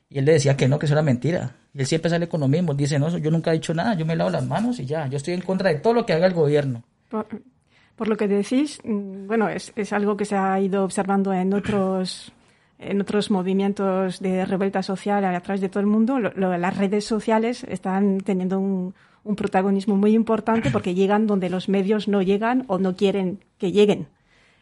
Y 0.09 0.17
él 0.17 0.25
le 0.25 0.31
decía 0.33 0.57
que 0.57 0.67
no, 0.67 0.79
que 0.79 0.87
eso 0.87 0.95
era 0.95 1.03
mentira. 1.03 1.51
Y 1.71 1.81
él 1.81 1.85
siempre 1.85 2.09
sale 2.09 2.27
con 2.27 2.39
lo 2.39 2.47
mismo. 2.47 2.73
dice, 2.73 2.97
no, 2.97 3.15
yo 3.15 3.29
nunca 3.29 3.51
he 3.51 3.53
dicho 3.53 3.75
nada, 3.75 3.93
yo 3.93 4.07
me 4.07 4.15
lavo 4.15 4.31
las 4.31 4.43
manos 4.43 4.79
y 4.79 4.87
ya. 4.87 5.05
Yo 5.05 5.17
estoy 5.17 5.35
en 5.35 5.41
contra 5.41 5.69
de 5.69 5.75
todo 5.75 5.93
lo 5.93 6.03
que 6.03 6.13
haga 6.13 6.25
el 6.25 6.33
gobierno. 6.33 6.83
Por, 7.95 8.07
lo 8.07 8.17
que 8.17 8.27
decís, 8.27 8.79
mm, 8.83 9.27
bueno, 9.27 9.49
es, 9.49 9.71
es, 9.75 9.93
algo 9.93 10.17
que 10.17 10.25
se 10.25 10.35
ha 10.35 10.59
ido 10.59 10.83
observando 10.83 11.31
en 11.31 11.53
otros 11.53 12.31
en 12.79 12.99
otros 12.99 13.29
movimientos 13.29 14.19
de 14.19 14.45
revuelta 14.45 14.81
social 14.81 15.23
a 15.25 15.39
través 15.41 15.61
de 15.61 15.69
todo 15.69 15.81
el 15.81 15.87
mundo. 15.87 16.17
las 16.19 16.77
redes 16.77 17.05
sociales 17.05 17.65
están 17.69 18.19
teniendo 18.21 18.59
un, 18.59 18.95
un 19.23 19.35
protagonismo 19.35 19.95
muy 19.95 20.15
importante 20.15 20.71
porque 20.71 20.95
llegan 20.95 21.27
donde 21.27 21.51
los 21.51 21.69
medios 21.69 22.07
no 22.07 22.23
llegan 22.23 22.65
o 22.67 22.79
no 22.79 22.95
quieren 22.95 23.39
que 23.59 23.71
lleguen. 23.71 24.07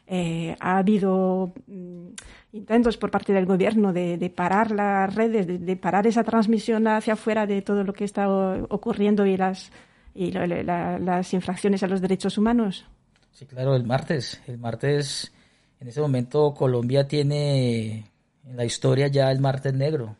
Eh, 0.07 0.55
ha 0.59 0.77
habido 0.77 1.53
mm, 1.65 2.09
intentos 2.53 2.95
por 2.97 3.09
parte 3.09 3.33
del 3.33 3.45
gobierno 3.45 3.91
de, 3.91 4.31
parar 4.35 4.71
las 4.71 5.13
redes, 5.15 5.47
de, 5.47 5.75
parar 5.75 6.05
esa 6.05 6.23
transmisión 6.23 6.87
hacia 6.87 7.13
afuera 7.13 7.47
de 7.47 7.61
todo 7.63 7.83
lo 7.83 7.93
que 7.93 8.03
está 8.03 8.29
ocurriendo 8.69 9.25
y 9.25 9.35
las 9.35 9.71
y 10.13 10.31
las 10.31 11.33
infracciones 11.33 11.83
a 11.83 11.87
los 11.87 11.99
derechos 11.99 12.37
humanos. 12.37 12.85
Sí, 13.33 13.45
claro, 13.45 13.75
el 13.75 13.83
martes, 13.83 14.41
el 14.47 14.57
martes, 14.57 15.33
en 15.81 15.89
ese 15.89 15.99
momento 15.99 16.53
Colombia 16.53 17.05
tiene 17.05 18.09
en 18.45 18.55
la 18.55 18.63
historia 18.63 19.07
ya 19.07 19.29
el 19.29 19.41
martes 19.41 19.73
negro. 19.73 20.15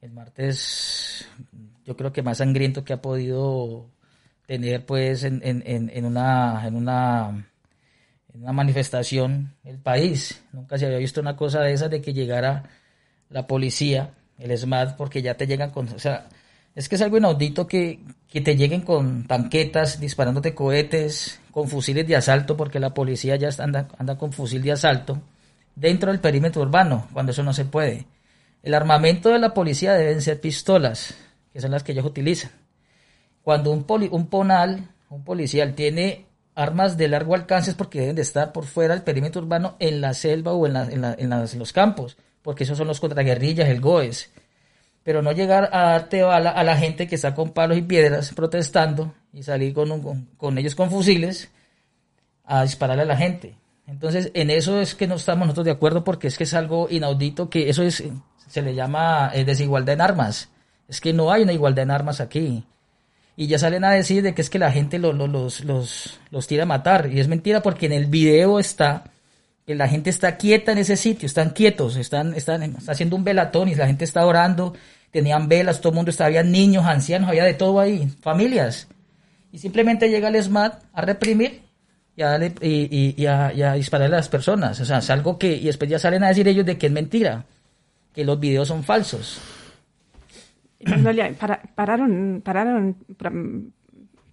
El 0.00 0.12
martes, 0.12 1.28
yo 1.84 1.96
creo 1.96 2.12
que 2.12 2.22
más 2.22 2.38
sangriento 2.38 2.84
que 2.84 2.92
ha 2.92 3.02
podido 3.02 3.90
tener, 4.46 4.86
pues, 4.86 5.24
en, 5.24 5.40
en, 5.42 5.62
en 5.66 6.04
una, 6.04 6.64
en 6.64 6.76
una 6.76 7.48
una 8.40 8.52
manifestación 8.52 9.54
el 9.64 9.78
país. 9.78 10.42
Nunca 10.52 10.78
se 10.78 10.86
había 10.86 10.98
visto 10.98 11.20
una 11.20 11.36
cosa 11.36 11.60
de 11.60 11.72
esas 11.72 11.90
de 11.90 12.00
que 12.00 12.12
llegara 12.12 12.64
la 13.30 13.46
policía, 13.46 14.14
el 14.38 14.56
SMAT, 14.56 14.96
porque 14.96 15.22
ya 15.22 15.34
te 15.34 15.46
llegan 15.46 15.70
con... 15.70 15.88
O 15.88 15.98
sea, 15.98 16.28
es 16.74 16.88
que 16.88 16.94
es 16.94 17.02
algo 17.02 17.18
inaudito 17.18 17.66
que, 17.66 18.00
que 18.28 18.40
te 18.40 18.56
lleguen 18.56 18.82
con 18.82 19.26
tanquetas, 19.26 20.00
disparándote 20.00 20.54
cohetes, 20.54 21.40
con 21.50 21.68
fusiles 21.68 22.06
de 22.06 22.16
asalto, 22.16 22.56
porque 22.56 22.78
la 22.78 22.94
policía 22.94 23.36
ya 23.36 23.50
anda, 23.58 23.88
anda 23.98 24.16
con 24.16 24.32
fusil 24.32 24.62
de 24.62 24.72
asalto, 24.72 25.20
dentro 25.74 26.12
del 26.12 26.20
perímetro 26.20 26.62
urbano, 26.62 27.08
cuando 27.12 27.32
eso 27.32 27.42
no 27.42 27.52
se 27.52 27.64
puede. 27.64 28.06
El 28.62 28.74
armamento 28.74 29.30
de 29.30 29.40
la 29.40 29.54
policía 29.54 29.94
deben 29.94 30.22
ser 30.22 30.40
pistolas, 30.40 31.14
que 31.52 31.60
son 31.60 31.72
las 31.72 31.82
que 31.82 31.92
ellos 31.92 32.06
utilizan. 32.06 32.52
Cuando 33.42 33.72
un, 33.72 33.84
poli, 33.84 34.08
un 34.12 34.28
ponal, 34.28 34.88
un 35.10 35.24
policial 35.24 35.74
tiene 35.74 36.27
armas 36.58 36.96
de 36.96 37.06
largo 37.06 37.36
alcance 37.36 37.72
porque 37.74 38.00
deben 38.00 38.16
de 38.16 38.22
estar 38.22 38.52
por 38.52 38.64
fuera 38.64 38.94
del 38.94 39.04
perímetro 39.04 39.40
urbano 39.40 39.76
en 39.78 40.00
la 40.00 40.12
selva 40.12 40.52
o 40.52 40.66
en, 40.66 40.76
en, 40.76 41.58
los 41.58 41.72
campos, 41.72 42.16
porque 42.42 42.64
esos 42.64 42.76
son 42.76 42.88
los 42.88 42.98
contraguerrillas, 42.98 43.68
el 43.68 43.80
GOES. 43.80 44.30
Pero 45.04 45.22
no 45.22 45.30
llegar 45.30 45.70
a 45.72 45.92
darte 45.92 46.22
bala 46.22 46.50
a 46.50 46.64
la 46.64 46.76
gente 46.76 47.06
que 47.06 47.14
está 47.14 47.34
con 47.34 47.50
palos 47.50 47.78
y 47.78 47.82
piedras 47.82 48.32
protestando 48.34 49.14
y 49.32 49.44
salir 49.44 49.72
con, 49.72 50.26
con, 50.36 50.58
ellos 50.58 50.74
con 50.74 50.90
fusiles 50.90 51.48
a 52.44 52.64
dispararle 52.64 53.04
a 53.04 53.06
la 53.06 53.16
gente. 53.16 53.54
Entonces, 53.86 54.32
en 54.34 54.50
eso 54.50 54.80
es 54.80 54.96
que 54.96 55.06
no 55.06 55.14
estamos 55.14 55.46
nosotros 55.46 55.66
de 55.66 55.70
acuerdo 55.70 56.02
porque 56.02 56.26
es 56.26 56.36
que 56.36 56.44
es 56.44 56.54
algo 56.54 56.88
inaudito 56.90 57.48
que 57.48 57.70
eso 57.70 57.84
es, 57.84 58.02
se 58.48 58.62
le 58.62 58.74
llama 58.74 59.30
eh, 59.32 59.44
desigualdad 59.44 59.94
en 59.94 60.00
armas. 60.00 60.50
Es 60.88 61.00
que 61.00 61.12
no 61.12 61.30
hay 61.30 61.44
una 61.44 61.52
igualdad 61.52 61.84
en 61.84 61.92
armas 61.92 62.20
aquí 62.20 62.64
y 63.40 63.46
ya 63.46 63.56
salen 63.56 63.84
a 63.84 63.92
decir 63.92 64.24
de 64.24 64.34
que 64.34 64.42
es 64.42 64.50
que 64.50 64.58
la 64.58 64.72
gente 64.72 64.98
los, 64.98 65.14
los, 65.14 65.64
los, 66.32 66.46
tira 66.48 66.64
a 66.64 66.66
matar. 66.66 67.08
Y 67.12 67.20
es 67.20 67.28
mentira 67.28 67.62
porque 67.62 67.86
en 67.86 67.92
el 67.92 68.06
video 68.06 68.58
está 68.58 69.04
que 69.64 69.76
la 69.76 69.86
gente 69.86 70.10
está 70.10 70.36
quieta 70.36 70.72
en 70.72 70.78
ese 70.78 70.96
sitio, 70.96 71.26
están 71.26 71.50
quietos, 71.50 71.94
están, 71.94 72.34
están, 72.34 72.74
haciendo 72.88 73.14
un 73.14 73.22
velatón 73.22 73.68
y 73.68 73.76
la 73.76 73.86
gente 73.86 74.04
está 74.04 74.26
orando, 74.26 74.74
tenían 75.12 75.46
velas, 75.46 75.80
todo 75.80 75.90
el 75.90 75.94
mundo 75.94 76.10
estaba, 76.10 76.26
había 76.26 76.42
niños, 76.42 76.84
ancianos, 76.84 77.28
había 77.28 77.44
de 77.44 77.54
todo 77.54 77.78
ahí, 77.78 78.08
familias. 78.22 78.88
Y 79.52 79.58
simplemente 79.58 80.10
llega 80.10 80.26
el 80.26 80.42
SMAT 80.42 80.82
a 80.92 81.02
reprimir 81.02 81.62
y 82.16 82.22
y, 82.60 83.14
y, 83.16 83.26
a, 83.26 83.52
y 83.52 83.62
a 83.62 83.74
disparar 83.74 84.08
a 84.08 84.16
las 84.16 84.28
personas. 84.28 84.80
O 84.80 84.84
sea, 84.84 84.98
es 84.98 85.10
algo 85.10 85.38
que, 85.38 85.54
y 85.54 85.66
después 85.66 85.88
ya 85.88 86.00
salen 86.00 86.24
a 86.24 86.28
decir 86.28 86.48
ellos 86.48 86.66
de 86.66 86.76
que 86.76 86.86
es 86.86 86.92
mentira, 86.92 87.44
que 88.12 88.24
los 88.24 88.40
videos 88.40 88.66
son 88.66 88.82
falsos 88.82 89.38
pararon, 91.74 92.42
pararon, 92.44 92.96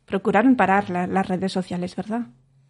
procuraron 0.05 0.55
parar 0.55 0.89
las 0.89 1.27
redes 1.27 1.51
sociales, 1.51 1.95
¿verdad? 1.95 2.27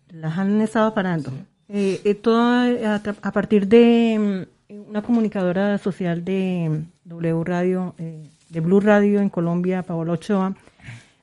Las 0.10 0.38
han 0.38 0.62
estado 0.62 0.94
parando. 0.94 1.32
Eh, 1.67 2.01
eh, 2.03 2.13
todo 2.15 2.65
eh, 2.65 2.86
a, 2.86 3.32
partir 3.32 3.67
de 3.67 4.46
mm, 4.70 4.89
una 4.89 5.01
comunicadora 5.01 5.77
social 5.77 6.24
de 6.24 6.84
W 7.05 7.44
Radio, 7.44 7.96
de 7.98 8.60
Blue 8.60 8.79
Radio 8.79 9.20
en 9.20 9.29
Colombia, 9.29 9.84
Paola 9.84 10.13
Ochoa, 10.13 10.55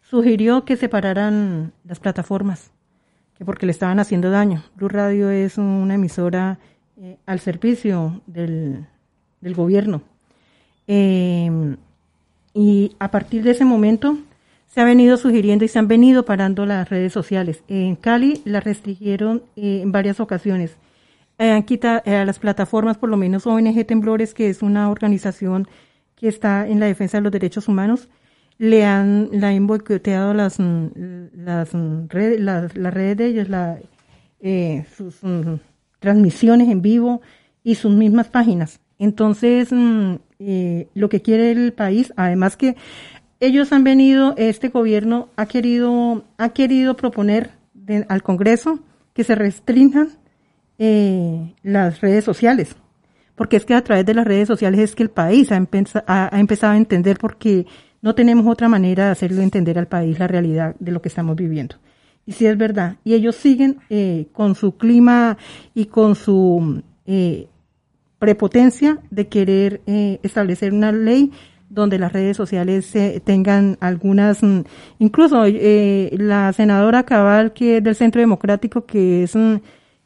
sugirió 0.03 0.65
que 0.65 0.77
se 0.77 0.89
pararan 0.89 1.73
las 1.85 2.01
plataformas, 2.01 2.71
que 3.39 3.45
porque 3.45 3.67
le 3.67 3.73
estaban 3.73 4.01
haciendo 4.01 4.31
daño. 4.31 4.63
Blue 4.75 4.89
Radio 4.89 5.31
es 5.31 5.59
una 5.59 5.95
emisora 5.95 6.59
al 7.25 7.41
servicio 7.41 8.21
del, 8.27 8.87
del 9.41 9.55
gobierno. 9.55 10.03
Eh, 10.87 11.77
y 12.55 12.95
a 12.99 13.11
partir 13.11 13.43
de 13.43 13.53
ese 13.53 13.65
momento 13.65 14.19
se 14.73 14.81
ha 14.81 14.85
venido 14.85 15.19
sugiriendo 15.19 15.65
y 15.65 15.69
se 15.69 15.79
han 15.79 15.87
venido 15.89 16.25
parando 16.25 16.65
las 16.65 16.89
redes 16.89 17.13
sociales. 17.13 17.63
En 17.69 17.95
Cali 17.95 18.41
la 18.45 18.61
restringieron 18.61 19.43
eh, 19.55 19.81
en 19.83 19.93
varias 19.93 20.19
ocasiones. 20.19 20.77
Eh, 21.39 21.51
han 21.51 21.65
quitado 21.65 22.01
eh, 22.07 22.25
las 22.25 22.39
plataformas, 22.39 22.97
por 22.97 23.11
lo 23.11 23.19
menos 23.19 23.47
ONG 23.47 23.85
Temblores, 23.87 24.33
que 24.33 24.49
es 24.49 24.63
una 24.63 24.91
organización 24.91 25.69
que 26.17 26.29
está 26.29 26.67
en 26.67 26.81
la 26.81 26.87
defensa 26.87 27.19
de 27.19 27.23
los 27.23 27.33
derechos 27.33 27.69
humanos, 27.69 28.09
le 28.57 28.85
han, 28.85 29.29
la 29.33 29.49
han 29.49 29.67
boicoteado 29.67 30.33
las, 30.33 30.59
mm, 30.59 30.87
las, 31.35 31.75
mm, 31.75 32.09
redes, 32.09 32.41
las, 32.41 32.73
redes 32.73 33.17
de 33.19 33.27
ellos, 33.27 33.49
la, 33.51 33.79
sus 34.97 35.23
mm, 35.23 35.57
transmisiones 35.99 36.71
en 36.71 36.81
vivo 36.81 37.21
y 37.63 37.75
sus 37.75 37.93
mismas 37.93 38.29
páginas. 38.29 38.81
Entonces, 38.99 39.71
eh, 40.45 40.89
lo 40.95 41.09
que 41.09 41.23
quiere 41.23 41.53
el 41.53 41.73
país, 41.73 42.13
además 42.17 42.57
que 42.57 42.77
ellos 43.41 43.73
han 43.73 43.85
venido, 43.85 44.35
este 44.37 44.69
gobierno 44.69 45.29
ha 45.37 45.47
querido, 45.47 46.25
ha 46.39 46.49
querido 46.51 46.97
proponer 46.97 47.51
al 48.09 48.23
Congreso 48.23 48.81
que 49.15 49.25
se 49.25 49.35
restrinjan 49.35 50.11
eh, 50.79 51.55
las 51.63 52.01
redes 52.01 52.25
sociales, 52.25 52.77
porque 53.35 53.57
es 53.57 53.65
que 53.65 53.75
a 53.75 53.83
través 53.83 54.07
de 54.07 54.15
las 54.15 54.27
redes 54.27 54.49
sociales 54.49 54.81
es 54.81 54.95
que 54.95 55.03
el 55.03 55.11
país 55.11 55.51
ha, 55.53 55.59
ha, 56.07 56.41
empezado 56.41 56.73
a 56.73 56.77
entender 56.77 57.19
porque 57.19 57.67
no 58.01 58.15
tenemos 58.15 58.47
otra 58.47 58.69
manera 58.69 59.07
de 59.07 59.11
hacerlo 59.11 59.43
entender 59.43 59.79
al 59.79 59.89
país 59.89 60.19
la 60.19 60.29
realidad 60.29 60.75
de 60.79 60.93
lo 60.93 61.03
que 61.03 61.09
estamos 61.09 61.37
viviendo. 61.37 61.77
Y 62.27 62.33
sí 62.33 62.47
es 62.47 62.57
verdad. 62.57 62.97
Y 63.05 63.15
ellos 63.15 63.37
siguen 63.37 63.79
eh, 63.91 64.27
con 64.33 64.55
su 64.55 64.77
clima 64.77 65.37
y 65.75 65.87
con 65.87 66.15
su 66.15 66.83
eh, 67.07 67.49
prepotencia 68.23 69.01
de 69.11 69.27
querer 69.27 69.81
eh, 69.89 70.21
establecer 70.23 70.73
una 70.73 70.93
ley 70.93 71.33
donde 71.69 71.99
las 71.99 72.13
redes 72.13 72.37
sociales 72.37 72.93
tengan 73.25 73.79
algunas, 73.81 74.45
mm, 74.45 74.61
incluso 75.01 75.45
la 75.47 76.53
senadora 76.53 77.03
Cabal, 77.03 77.53
que 77.53 77.79
es 77.79 77.83
del 77.83 77.97
Centro 77.97 78.21
Democrático, 78.21 78.87
que 78.87 79.25
es, 79.25 79.35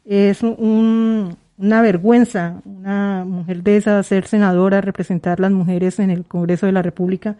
es 0.03 0.41
una 0.41 1.81
vergüenza, 1.83 2.61
una 2.65 3.23
mujer 3.23 3.61
de 3.61 3.77
esa, 3.77 4.01
ser 4.01 4.25
senadora, 4.25 4.81
representar 4.81 5.39
las 5.39 5.51
mujeres 5.51 5.99
en 5.99 6.09
el 6.09 6.25
Congreso 6.25 6.65
de 6.65 6.71
la 6.71 6.81
República, 6.81 7.35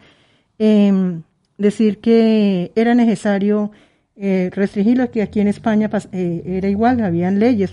em, 0.59 1.23
decir 1.57 1.97
que 1.99 2.71
era 2.75 2.93
necesario 2.93 3.71
eh, 4.19 4.49
restringirlo, 4.51 5.11
que 5.11 5.21
aquí 5.21 5.39
en 5.39 5.47
España 5.47 5.89
eh, 6.11 6.41
era 6.45 6.67
igual, 6.69 7.01
habían 7.01 7.39
leyes. 7.39 7.71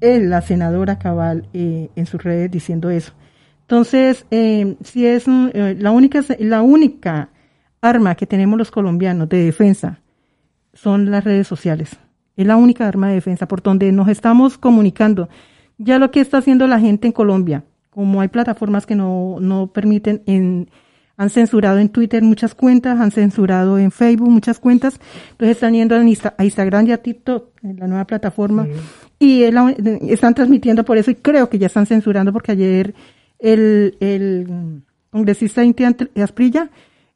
La 0.00 0.42
senadora 0.42 0.98
Cabal 0.98 1.48
eh, 1.52 1.90
en 1.96 2.06
sus 2.06 2.22
redes 2.22 2.50
diciendo 2.50 2.90
eso. 2.90 3.12
Entonces, 3.62 4.26
eh, 4.30 4.76
si 4.82 5.06
es 5.06 5.26
la 5.26 5.90
única 5.90 6.24
la 6.38 6.62
única 6.62 7.30
arma 7.80 8.14
que 8.14 8.26
tenemos 8.26 8.58
los 8.58 8.70
colombianos 8.70 9.28
de 9.28 9.44
defensa 9.44 10.00
son 10.72 11.10
las 11.10 11.24
redes 11.24 11.46
sociales. 11.46 11.96
Es 12.36 12.46
la 12.46 12.56
única 12.56 12.86
arma 12.86 13.08
de 13.08 13.14
defensa 13.14 13.48
por 13.48 13.62
donde 13.62 13.90
nos 13.92 14.08
estamos 14.08 14.58
comunicando. 14.58 15.28
Ya 15.76 15.98
lo 15.98 16.10
que 16.10 16.20
está 16.20 16.38
haciendo 16.38 16.66
la 16.66 16.80
gente 16.80 17.06
en 17.06 17.12
Colombia, 17.12 17.64
como 17.90 18.20
hay 18.20 18.28
plataformas 18.28 18.86
que 18.86 18.94
no, 18.94 19.38
no 19.40 19.72
permiten 19.72 20.22
en 20.26 20.70
han 21.18 21.30
censurado 21.30 21.78
en 21.78 21.88
Twitter 21.88 22.22
muchas 22.22 22.54
cuentas, 22.54 23.00
han 23.00 23.10
censurado 23.10 23.76
en 23.76 23.90
Facebook 23.90 24.30
muchas 24.30 24.60
cuentas, 24.60 25.00
entonces 25.32 25.56
están 25.56 25.74
yendo 25.74 25.96
a 25.96 26.44
Instagram 26.44 26.86
y 26.86 26.92
a 26.92 27.02
TikTok, 27.02 27.50
la 27.60 27.88
nueva 27.88 28.06
plataforma, 28.06 28.68
y 29.18 29.42
están 29.42 30.34
transmitiendo 30.34 30.84
por 30.84 30.96
eso 30.96 31.10
y 31.10 31.16
creo 31.16 31.48
que 31.48 31.58
ya 31.58 31.66
están 31.66 31.86
censurando 31.86 32.32
porque 32.32 32.52
ayer 32.52 32.94
el, 33.38 33.96
el 34.00 34.82
congresista 35.10 35.64
Inti 35.64 35.84
Asprilla 36.22 36.70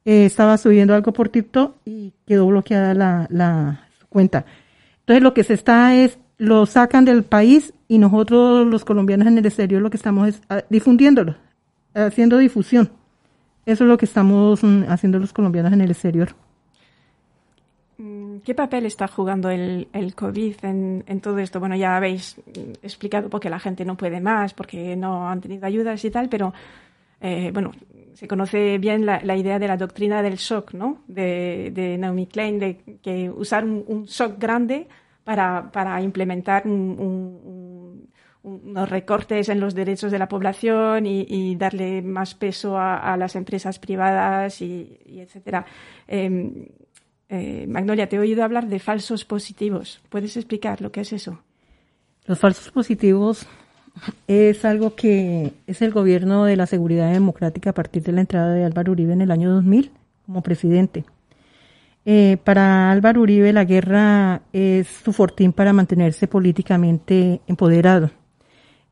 eh, 0.05 0.27
estaba 0.27 0.59
subiendo 0.59 0.95
algo 0.95 1.13
por 1.13 1.29
TikTok 1.29 1.77
y 1.85 2.13
quedó 2.27 2.47
bloqueada 2.47 2.95
la, 2.95 3.27
la 3.31 3.87
cuenta. 4.09 4.45
Entonces 5.01 5.23
lo 5.23 5.35
que 5.35 5.45
se 5.45 5.55
está 5.55 5.95
es, 5.95 6.19
lo 6.39 6.67
sacan 6.67 7.05
del 7.05 7.23
país 7.23 7.73
y 7.87 7.99
nosotros 7.99 8.67
los 8.67 8.85
colombianos 8.85 9.29
en 9.29 9.39
el 9.39 9.47
exterior 9.47 9.81
lo 9.81 9.91
que 9.91 9.97
estamos 9.97 10.29
es 10.29 10.43
ah, 10.49 10.63
difundiéndolo, 10.69 11.37
haciendo 11.95 12.39
difusión. 12.39 12.91
Eso 13.65 13.85
es 13.85 13.89
lo 13.89 13.97
que 13.97 14.07
estamos 14.07 14.63
mm, 14.65 14.85
haciendo 14.89 15.21
los 15.21 15.33
colombianos 15.33 15.73
en 15.73 15.83
el 15.83 15.91
exterior. 15.91 16.35
Mm, 18.03 18.39
¿Qué 18.39 18.53
papel 18.55 18.85
está 18.87 19.07
jugando 19.07 19.49
el, 19.49 19.87
el 19.93 20.15
COVID 20.17 20.57
en, 20.65 21.21
todo 21.21 21.39
esto? 21.39 21.61
Bueno, 21.61 21.77
ya 21.77 21.97
habéis 21.97 22.37
explicado 22.83 23.31
por 23.31 23.41
qué 23.41 23.49
la 23.49 23.61
gente 23.61 23.85
no 23.85 23.97
puede 23.97 24.21
más, 24.21 24.55
porque 24.55 24.97
no 24.97 25.29
han 25.29 25.41
tenido 25.41 25.67
ayudas 25.67 26.05
y 26.05 26.11
tal, 26.11 26.29
pero 26.29 26.53
eh, 27.21 27.53
bueno, 27.55 27.71
se 28.15 28.27
conoce 28.27 28.79
bien 28.79 29.07
la, 29.07 29.37
idea 29.37 29.61
de 29.61 29.69
la 29.69 29.77
doctrina 29.77 30.21
del 30.21 30.37
shock, 30.37 30.75
¿no? 30.75 31.03
De, 31.07 31.97
Naomi 32.01 32.27
Klein, 32.27 32.59
de 32.59 32.99
que 33.01 33.31
usar 33.31 33.65
un, 33.65 34.05
shock 34.07 34.37
grande 34.37 34.89
para, 35.23 36.03
implementar 36.03 36.67
un, 36.67 38.09
unos 38.43 38.91
recortes 38.91 39.49
en 39.49 39.61
los 39.61 39.75
derechos 39.77 40.11
de 40.11 40.19
la 40.19 40.29
población 40.29 41.07
y, 41.07 41.55
darle 41.55 42.03
más 42.03 42.35
peso 42.35 42.77
a, 42.77 43.17
las 43.17 43.37
empresas 43.37 43.79
privadas 43.79 44.61
y, 44.61 44.99
etcétera. 45.07 45.65
Em, 46.09 46.67
eh, 47.33 47.67
Magnolia, 47.67 48.11
te 48.11 48.17
he 48.17 48.19
oído 48.19 48.45
hablar 48.45 48.69
de 48.69 48.79
falsos 48.79 49.25
positivos. 49.25 50.03
¿Puedes 50.11 50.37
explicar 50.37 50.83
lo 50.83 50.93
que 50.93 51.01
es 51.01 51.15
eso? 51.15 51.41
Los 52.27 52.39
falsos 52.39 52.71
positivos 52.71 53.47
es 54.27 54.67
algo 54.67 54.95
que 54.95 55.55
es 55.67 55.81
el 55.81 55.93
gobierno 55.93 56.45
de 56.45 56.57
la 56.57 56.67
seguridad 56.67 57.11
democrática 57.11 57.71
a 57.71 57.73
partir 57.73 58.03
de 58.03 58.13
la 58.13 58.21
entrada 58.21 58.53
de 58.53 58.65
Álvaro 58.65 58.93
Uribe 58.93 59.15
en 59.15 59.23
el 59.23 59.31
año 59.31 59.51
2000 59.51 59.91
como 60.27 60.43
presidente. 60.43 61.07
Eh, 62.05 62.37
para 62.45 62.91
Álvaro 62.91 63.23
Uribe 63.23 63.51
la 63.55 63.65
guerra 63.65 64.43
es 64.53 64.89
su 64.89 65.15
fortín 65.15 65.55
para 65.55 65.73
mantenerse 65.73 66.29
políticamente 66.29 67.41
empoderado. 67.47 68.11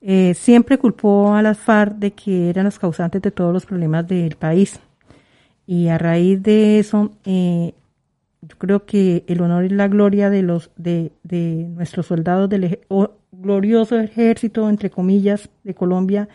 Eh, 0.00 0.32
siempre 0.32 0.78
culpó 0.78 1.34
a 1.34 1.42
las 1.42 1.58
FARC 1.58 1.96
de 1.96 2.12
que 2.12 2.48
eran 2.48 2.64
los 2.64 2.78
causantes 2.78 3.20
de 3.20 3.32
todos 3.32 3.52
los 3.52 3.66
problemas 3.66 4.08
del 4.08 4.36
país. 4.36 4.80
Y 5.66 5.88
a 5.88 5.98
raíz 5.98 6.42
de 6.42 6.78
eso, 6.78 7.12
eh, 7.26 7.74
yo 8.42 8.56
creo 8.58 8.86
que 8.86 9.24
el 9.26 9.40
honor 9.42 9.64
y 9.64 9.68
la 9.68 9.88
gloria 9.88 10.30
de 10.30 10.42
los 10.42 10.70
de, 10.76 11.12
de 11.22 11.66
nuestros 11.74 12.06
soldados 12.06 12.48
del 12.48 12.80
glorioso 13.32 13.98
ejército, 13.98 14.68
entre 14.68 14.90
comillas, 14.90 15.50
de 15.62 15.74
Colombia, 15.74 16.28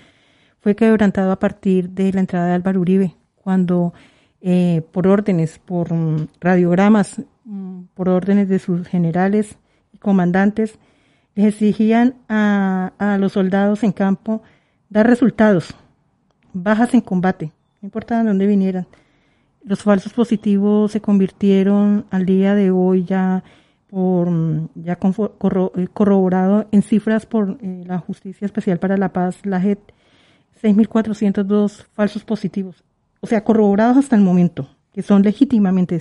fue 0.59 0.75
quebrantado 0.75 1.31
a 1.31 1.39
partir 1.39 1.89
de 1.89 2.11
la 2.13 2.19
entrada 2.19 2.47
de 2.47 2.53
Álvaro 2.53 2.81
Uribe, 2.81 3.15
cuando 3.35 3.93
eh, 4.41 4.83
por 4.91 5.07
órdenes, 5.07 5.59
por 5.59 5.91
mm, 5.91 6.27
radiogramas, 6.39 7.21
mm, 7.43 7.81
por 7.93 8.09
órdenes 8.09 8.49
de 8.49 8.59
sus 8.59 8.87
generales 8.87 9.57
y 9.91 9.97
comandantes, 9.97 10.77
les 11.33 11.47
exigían 11.47 12.15
a, 12.29 12.93
a 12.97 13.17
los 13.17 13.33
soldados 13.33 13.83
en 13.83 13.91
campo 13.91 14.41
dar 14.89 15.07
resultados, 15.07 15.73
bajas 16.53 16.93
en 16.93 17.01
combate, 17.01 17.51
no 17.81 17.87
importa 17.87 18.19
de 18.19 18.27
dónde 18.27 18.47
vinieran. 18.47 18.87
Los 19.65 19.81
falsos 19.81 20.13
positivos 20.13 20.91
se 20.91 21.01
convirtieron 21.01 22.05
al 22.11 22.27
día 22.27 22.53
de 22.53 22.69
hoy 22.69 23.03
ya 23.03 23.43
por 23.87 24.29
ya 24.75 24.97
corroborado 24.97 26.67
en 26.71 26.83
cifras 26.83 27.25
por 27.25 27.57
eh, 27.61 27.83
la 27.83 27.97
Justicia 27.97 28.45
Especial 28.45 28.77
para 28.77 28.95
la 28.95 29.11
Paz, 29.11 29.39
la 29.43 29.59
JET, 29.59 29.79
6.402 30.61 31.87
falsos 31.93 32.23
positivos. 32.23 32.83
O 33.21 33.27
sea, 33.27 33.43
corroborados 33.43 33.97
hasta 33.97 34.15
el 34.15 34.21
momento, 34.21 34.69
que 34.93 35.01
son 35.01 35.23
legítimamente, 35.23 35.99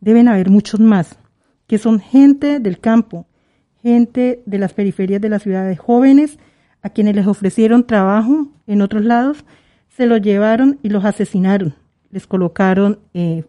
deben 0.00 0.26
haber 0.26 0.50
muchos 0.50 0.80
más, 0.80 1.16
que 1.68 1.78
son 1.78 2.00
gente 2.00 2.58
del 2.58 2.80
campo, 2.80 3.28
gente 3.80 4.42
de 4.44 4.58
las 4.58 4.72
periferias 4.72 5.20
de 5.20 5.28
las 5.28 5.44
ciudades, 5.44 5.78
jóvenes 5.78 6.40
a 6.82 6.90
quienes 6.90 7.14
les 7.14 7.28
ofrecieron 7.28 7.86
trabajo 7.86 8.48
en 8.66 8.82
otros 8.82 9.04
lados, 9.04 9.44
se 9.88 10.06
los 10.06 10.20
llevaron 10.20 10.80
y 10.82 10.88
los 10.88 11.04
asesinaron. 11.04 11.76
Les 12.14 12.28
colocaron 12.28 13.00
eh, 13.12 13.42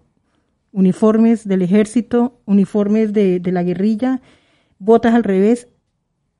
uniformes 0.71 1.47
del 1.47 1.61
ejército, 1.61 2.39
uniformes 2.45 3.13
de, 3.13 3.39
la 3.45 3.61
guerrilla, 3.61 4.21
botas 4.79 5.13
al 5.13 5.23
revés 5.23 5.67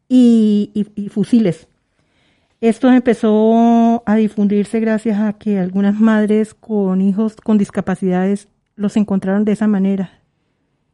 y, 0.10 0.72
y, 0.96 1.10
fusiles. 1.10 1.68
Esto 2.62 2.92
empezó 2.92 4.02
a 4.08 4.16
difundirse 4.16 4.80
gracias 4.80 5.20
a 5.20 5.34
que 5.34 5.60
algunas 5.60 6.00
madres 6.00 6.56
con 6.56 7.00
hijos 7.00 7.36
con 7.36 7.60
discapacidades 7.60 8.48
los 8.76 8.98
encontraron 8.98 9.46
de 9.46 9.52
esa 9.52 9.68
manera. 9.68 10.20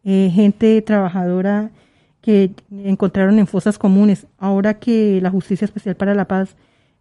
Eh, 0.03 0.29
gente 0.33 0.81
trabajadora 0.81 1.71
que 2.19 2.51
encontraron 2.71 3.39
en 3.39 3.47
fosas 3.47 3.77
comunes. 3.77 4.27
Ahora 4.37 4.79
que 4.79 5.21
la 5.21 5.29
Justicia 5.29 5.63
Especial 5.63 5.95
para 5.95 6.13
la 6.13 6.25
Paz 6.27 6.57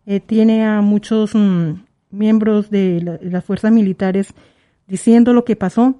eh, 0.07 0.21
tiene 0.21 0.65
a 0.65 0.83
muchos 0.83 1.35
mm, 1.35 1.73
miembros 2.11 2.71
de, 2.71 3.19
las 3.23 3.45
fuerzas 3.45 3.73
militares 3.73 4.35
diciendo 4.87 5.33
lo 5.33 5.45
que 5.45 5.57
pasó, 5.57 5.99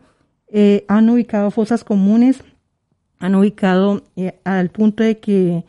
eh, 0.49 0.85
han 0.89 1.09
ubicado 1.11 1.51
fosas 1.51 1.85
comunes, 1.85 2.43
han 3.19 3.35
ubicado 3.35 4.03
eh, 4.17 4.41
al 4.45 4.71
punto 4.71 5.03
de 5.03 5.19
que 5.19 5.65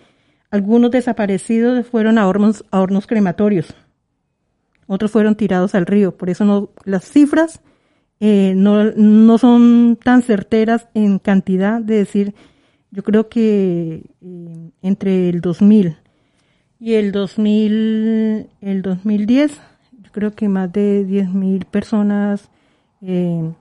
algunos 0.49 0.91
desaparecidos 0.91 1.85
fueron 1.87 2.17
a 2.17 2.27
hornos, 2.27 2.65
a 2.71 2.81
hornos 2.81 3.07
crematorios, 3.07 3.73
otros 4.87 5.11
fueron 5.11 5.35
tirados 5.35 5.75
al 5.75 5.85
río. 5.85 6.17
Por 6.17 6.29
eso 6.29 6.43
no, 6.43 6.69
las 6.83 7.05
cifras 7.05 7.61
no, 8.19 8.91
no 8.91 9.37
son 9.39 9.97
tan 10.03 10.21
certeras 10.21 10.87
en 10.93 11.17
cantidad 11.17 11.81
de 11.81 11.95
decir 11.95 12.35
yo 12.91 13.03
creo 13.03 13.29
que 13.29 14.03
eh, 14.21 14.71
entre 14.81 15.29
el 15.29 15.39
2000 15.41 15.97
y 16.79 16.93
el 16.95 17.11
2000, 17.11 18.49
el 18.59 18.81
2010, 18.81 19.51
yo 19.51 19.59
creo 20.11 20.31
que 20.31 20.49
más 20.49 20.71
de 20.71 21.05
10.000 21.05 21.65
personas 21.65 22.49
eh, 23.01 23.51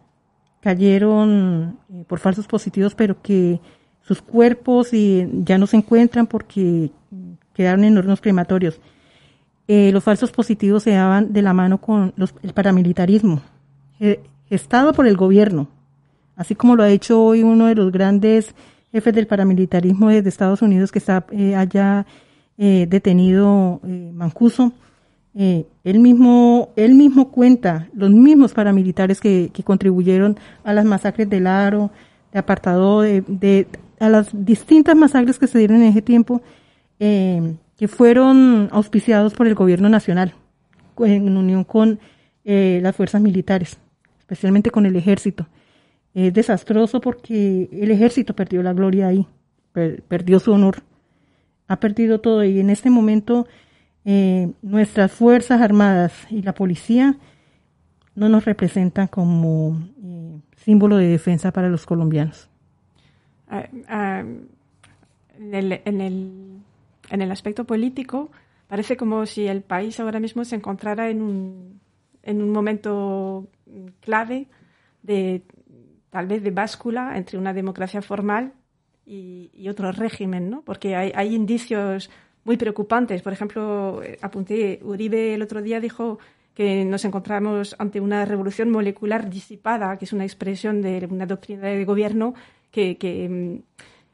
cayeron 0.60 1.78
eh, 1.92 2.04
por 2.06 2.18
falsos 2.18 2.46
positivos, 2.46 2.94
pero 2.94 3.20
que 3.22 3.60
sus 4.02 4.22
cuerpos 4.22 4.90
ya 4.92 5.58
no 5.58 5.66
se 5.66 5.76
encuentran 5.76 6.26
porque 6.26 6.90
quedaron 7.54 7.84
en 7.84 7.96
hornos 7.96 8.20
crematorios. 8.20 8.80
los 9.68 10.02
falsos 10.02 10.32
positivos 10.32 10.82
se 10.82 10.92
daban 10.92 11.32
de 11.32 11.42
la 11.42 11.52
mano 11.52 11.78
con 11.78 12.12
los, 12.16 12.34
el 12.42 12.52
paramilitarismo, 12.52 13.40
gestado 14.48 14.92
por 14.92 15.06
el 15.06 15.16
gobierno, 15.16 15.68
así 16.34 16.56
como 16.56 16.74
lo 16.74 16.82
ha 16.82 16.90
hecho 16.90 17.22
hoy 17.22 17.42
uno 17.44 17.66
de 17.66 17.76
los 17.76 17.92
grandes 17.92 18.54
jefe 18.92 19.12
del 19.12 19.26
paramilitarismo 19.26 20.08
de 20.08 20.28
Estados 20.28 20.62
Unidos 20.62 20.90
que 20.90 20.98
está 20.98 21.24
eh, 21.30 21.54
allá 21.54 22.06
eh, 22.58 22.86
detenido 22.88 23.80
eh, 23.84 24.10
Mancuso, 24.12 24.72
eh, 25.34 25.66
él 25.84 26.00
mismo 26.00 26.70
mismo 26.76 27.30
cuenta 27.30 27.88
los 27.94 28.10
mismos 28.10 28.52
paramilitares 28.52 29.20
que, 29.20 29.50
contribuyeron 29.64 30.38
a 30.64 30.72
las 30.74 30.84
masacres 30.84 31.28
del 31.30 31.46
Aro, 31.46 31.90
de 32.32 32.38
Apartado, 32.38 33.02
de, 33.02 33.66
a 33.98 34.08
las 34.08 34.28
distintas 34.32 34.96
masacres 34.96 35.38
que 35.38 35.46
se 35.46 35.58
dieron 35.58 35.76
en 35.78 35.88
ese 35.88 36.02
tiempo, 36.02 36.42
eh, 36.98 37.54
que 37.76 37.88
fueron 37.88 38.68
auspiciados 38.72 39.34
por 39.34 39.46
el 39.46 39.54
gobierno 39.54 39.88
nacional, 39.88 40.34
en 40.98 41.36
unión 41.36 41.64
con 41.64 41.98
eh, 42.44 42.80
las 42.82 42.94
fuerzas 42.96 43.22
militares, 43.22 43.78
especialmente 44.18 44.70
con 44.70 44.84
el 44.84 44.96
ejército. 44.96 45.46
Es 46.12 46.34
desastroso 46.34 47.00
porque 47.00 47.68
el 47.72 47.90
ejército 47.90 48.34
perdió 48.34 48.62
la 48.62 48.72
gloria 48.72 49.08
ahí, 49.08 49.26
per- 49.72 50.02
perdió 50.02 50.40
su 50.40 50.52
honor, 50.52 50.82
ha 51.68 51.78
perdido 51.78 52.20
todo 52.20 52.44
y 52.44 52.58
en 52.58 52.68
este 52.68 52.90
momento 52.90 53.46
eh, 54.04 54.50
nuestras 54.62 55.12
fuerzas 55.12 55.60
armadas 55.60 56.12
y 56.30 56.42
la 56.42 56.54
policía 56.54 57.16
no 58.14 58.28
nos 58.28 58.44
representan 58.44 59.08
como 59.08 59.78
eh, 60.02 60.40
símbolo 60.56 60.96
de 60.96 61.08
defensa 61.08 61.52
para 61.52 61.68
los 61.68 61.86
colombianos. 61.86 62.48
Ah, 63.48 63.68
ah, 63.88 64.24
en, 65.38 65.54
el, 65.54 65.80
en, 65.84 66.00
el, 66.00 66.32
en 67.10 67.22
el 67.22 67.30
aspecto 67.30 67.64
político, 67.64 68.30
parece 68.68 68.96
como 68.96 69.26
si 69.26 69.46
el 69.46 69.62
país 69.62 70.00
ahora 70.00 70.20
mismo 70.20 70.44
se 70.44 70.56
encontrara 70.56 71.10
en 71.10 71.20
un, 71.22 71.80
en 72.22 72.42
un 72.42 72.50
momento 72.50 73.48
clave 74.00 74.46
de 75.02 75.42
tal 76.10 76.26
vez 76.26 76.42
de 76.42 76.50
báscula 76.50 77.16
entre 77.16 77.38
una 77.38 77.52
democracia 77.52 78.02
formal 78.02 78.52
y, 79.06 79.50
y 79.54 79.68
otro 79.68 79.92
régimen, 79.92 80.50
¿no? 80.50 80.62
Porque 80.62 80.96
hay, 80.96 81.12
hay 81.14 81.34
indicios 81.34 82.10
muy 82.44 82.56
preocupantes. 82.56 83.22
Por 83.22 83.32
ejemplo, 83.32 84.02
eh, 84.02 84.18
apunté, 84.22 84.80
Uribe 84.82 85.34
el 85.34 85.42
otro 85.42 85.62
día 85.62 85.80
dijo 85.80 86.18
que 86.54 86.84
nos 86.84 87.04
encontramos 87.04 87.74
ante 87.78 88.00
una 88.00 88.24
revolución 88.24 88.70
molecular 88.70 89.30
disipada, 89.30 89.96
que 89.98 90.04
es 90.04 90.12
una 90.12 90.24
expresión 90.24 90.82
de 90.82 91.06
una 91.10 91.26
doctrina 91.26 91.68
de 91.68 91.84
gobierno 91.84 92.34
que, 92.70 92.96
mm, 93.28 93.62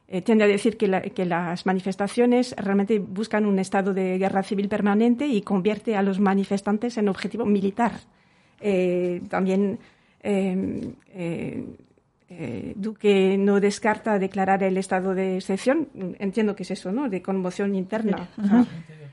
eh, 0.08 0.22
tiende 0.22 0.44
a 0.44 0.46
decir 0.46 0.76
que, 0.76 0.86
la- 0.86 1.00
que 1.02 1.24
las 1.24 1.66
manifestaciones 1.66 2.54
realmente 2.58 2.98
buscan 3.00 3.44
un 3.46 3.58
estado 3.58 3.92
de 3.94 4.18
guerra 4.18 4.42
civil 4.44 4.68
permanente 4.68 5.26
y 5.26 5.42
convierte 5.42 5.96
a 5.96 6.02
los 6.02 6.20
manifestantes 6.20 6.96
en 6.98 7.08
objetivo 7.08 7.44
militar. 7.44 7.92
Eh, 8.60 9.22
también 9.28 9.78
eh, 12.28 12.72
Duque 12.76 13.36
no 13.38 13.60
descarta 13.60 14.18
declarar 14.18 14.62
el 14.62 14.76
estado 14.76 15.14
de 15.14 15.36
excepción. 15.36 15.88
Entiendo 16.18 16.56
que 16.56 16.62
es 16.64 16.70
eso, 16.72 16.92
¿no? 16.92 17.08
De 17.08 17.22
conmoción 17.22 17.74
interna. 17.74 18.28
O 18.42 18.46
sea, 18.46 18.66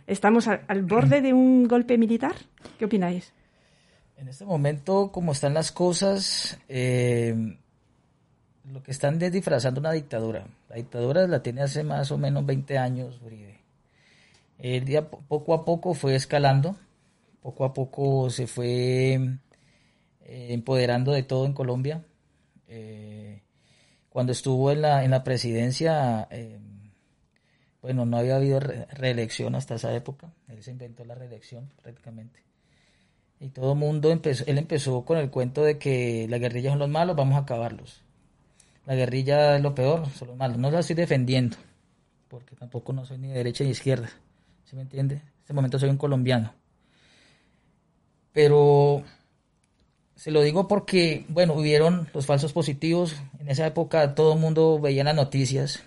¿Estamos 0.08 0.47
al, 0.47 0.62
al 0.67 0.82
borde 0.84 1.21
de 1.21 1.32
un 1.34 1.67
golpe 1.67 1.97
militar? 1.97 2.34
¿Qué 2.78 2.86
opináis? 2.86 3.32
En 4.17 4.28
este 4.28 4.45
momento, 4.45 5.12
como 5.12 5.32
están 5.32 5.54
las 5.54 5.71
cosas, 5.71 6.60
eh, 6.69 7.56
lo 8.71 8.82
que 8.84 8.91
están 8.91 9.21
es 9.21 9.32
disfrazando 9.32 9.80
una 9.80 9.91
dictadura. 9.91 10.45
La 10.69 10.76
dictadura 10.78 11.28
la 11.28 11.41
tiene 11.41 11.62
hace 11.62 11.84
más 11.84 12.12
o 12.12 12.17
menos 12.17 12.45
20 12.45 12.78
años, 12.78 13.19
Uribe. 13.23 13.60
El 14.60 14.86
día 14.86 15.10
po- 15.10 15.21
poco 15.28 15.54
a 15.54 15.65
poco 15.65 15.93
fue 15.93 16.15
escalando, 16.15 16.76
poco 17.41 17.65
a 17.65 17.73
poco 17.73 18.30
se 18.30 18.47
fue 18.47 19.13
eh, 19.13 20.47
empoderando 20.52 21.12
de 21.12 21.23
todo 21.23 21.45
en 21.45 21.54
Colombia. 21.54 22.04
Eh, 22.75 23.41
cuando 24.09 24.31
estuvo 24.31 24.71
en 24.71 24.81
la, 24.81 25.03
en 25.03 25.12
la 25.12 25.23
presidencia, 25.23 26.27
eh, 26.31 26.57
bueno, 27.83 28.05
no 28.05 28.17
había 28.17 28.38
habido 28.38 28.59
re- 28.59 28.88
reelección 28.91 29.53
hasta 29.53 29.75
esa 29.75 29.93
época. 29.93 30.31
Él 30.47 30.63
se 30.63 30.71
inventó 30.71 31.05
la 31.05 31.13
reelección 31.13 31.69
prácticamente. 31.83 32.39
Y 33.39 33.49
todo 33.49 33.73
el 33.73 33.77
mundo 33.79 34.09
empezó, 34.09 34.43
él 34.47 34.57
empezó 34.57 35.05
con 35.05 35.17
el 35.19 35.29
cuento 35.29 35.63
de 35.63 35.77
que 35.77 36.25
la 36.29 36.39
guerrilla 36.39 36.71
son 36.71 36.79
los 36.79 36.89
malos, 36.89 37.15
vamos 37.15 37.36
a 37.36 37.39
acabarlos. 37.41 38.01
La 38.88 38.95
guerrilla 38.95 39.55
es 39.55 39.62
lo 39.62 39.75
peor, 39.75 40.09
son 40.09 40.29
los 40.29 40.38
malos. 40.38 40.57
No 40.57 40.71
la 40.71 40.79
estoy 40.79 40.95
defendiendo, 40.95 41.57
porque 42.27 42.55
tampoco 42.55 42.91
no 42.91 43.05
soy 43.05 43.19
ni 43.19 43.27
de 43.27 43.36
derecha 43.36 43.63
ni 43.63 43.69
izquierda. 43.69 44.09
¿Sí 44.65 44.75
me 44.75 44.81
entiende? 44.81 45.15
En 45.15 45.21
este 45.41 45.53
momento 45.53 45.77
soy 45.77 45.89
un 45.89 45.97
colombiano. 45.97 46.53
Pero 48.31 49.03
se 50.23 50.31
lo 50.31 50.41
digo 50.41 50.69
porque, 50.69 51.25
bueno, 51.27 51.53
hubieron 51.53 52.07
los 52.13 52.25
falsos 52.25 52.53
positivos. 52.53 53.13
En 53.39 53.49
esa 53.49 53.67
época 53.67 54.15
todo 54.15 54.36
el 54.36 54.39
mundo 54.39 54.79
veía 54.79 55.03
las 55.03 55.15
noticias 55.15 55.83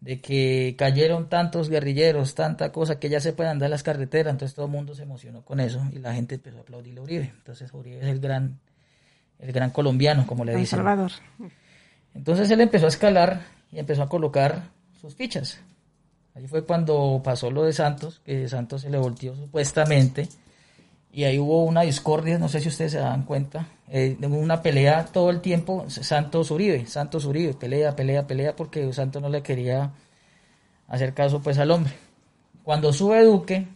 de 0.00 0.22
que 0.22 0.74
cayeron 0.78 1.28
tantos 1.28 1.68
guerrilleros, 1.68 2.34
tanta 2.34 2.72
cosa 2.72 2.98
que 2.98 3.10
ya 3.10 3.20
se 3.20 3.34
pueden 3.34 3.50
andar 3.50 3.66
en 3.66 3.72
las 3.72 3.82
carreteras, 3.82 4.32
entonces 4.32 4.54
todo 4.54 4.64
el 4.64 4.72
mundo 4.72 4.94
se 4.94 5.02
emocionó 5.02 5.44
con 5.44 5.60
eso 5.60 5.86
y 5.92 5.98
la 5.98 6.14
gente 6.14 6.36
empezó 6.36 6.56
a 6.56 6.60
aplaudir 6.62 6.98
a 6.98 7.02
Uribe. 7.02 7.30
Entonces 7.36 7.70
Uribe 7.74 7.98
es 7.98 8.06
el 8.06 8.20
gran, 8.20 8.58
el 9.38 9.52
gran 9.52 9.68
colombiano, 9.68 10.26
como 10.26 10.46
le 10.46 10.52
San 10.52 10.60
dicen. 10.62 10.78
Salvador. 10.78 11.12
Entonces 12.14 12.50
él 12.50 12.62
empezó 12.62 12.86
a 12.86 12.88
escalar 12.88 13.42
y 13.70 13.80
empezó 13.80 14.02
a 14.02 14.08
colocar 14.08 14.70
sus 14.98 15.14
fichas. 15.14 15.60
Ahí 16.34 16.46
fue 16.46 16.64
cuando 16.64 17.20
pasó 17.22 17.50
lo 17.50 17.64
de 17.64 17.74
Santos, 17.74 18.22
que 18.24 18.48
Santos 18.48 18.80
se 18.80 18.88
le 18.88 18.96
volteó 18.96 19.36
supuestamente, 19.36 20.26
y 21.12 21.24
ahí 21.24 21.38
hubo 21.38 21.64
una 21.64 21.82
discordia, 21.82 22.38
no 22.38 22.48
sé 22.48 22.60
si 22.60 22.68
ustedes 22.68 22.92
se 22.92 22.98
dan 22.98 23.24
cuenta, 23.24 23.66
eh, 23.88 24.16
una 24.22 24.62
pelea 24.62 25.06
todo 25.06 25.30
el 25.30 25.40
tiempo, 25.40 25.84
Santos 25.88 26.50
Uribe, 26.50 26.86
Santos 26.86 27.24
Uribe, 27.24 27.54
pelea, 27.54 27.96
pelea, 27.96 28.26
pelea, 28.26 28.54
porque 28.54 28.92
Santos 28.92 29.20
no 29.20 29.28
le 29.28 29.42
quería 29.42 29.90
hacer 30.88 31.12
caso 31.14 31.40
pues 31.42 31.58
al 31.58 31.70
hombre. 31.72 31.92
Cuando 32.62 32.92
sube 32.92 33.24
Duque, 33.24 33.66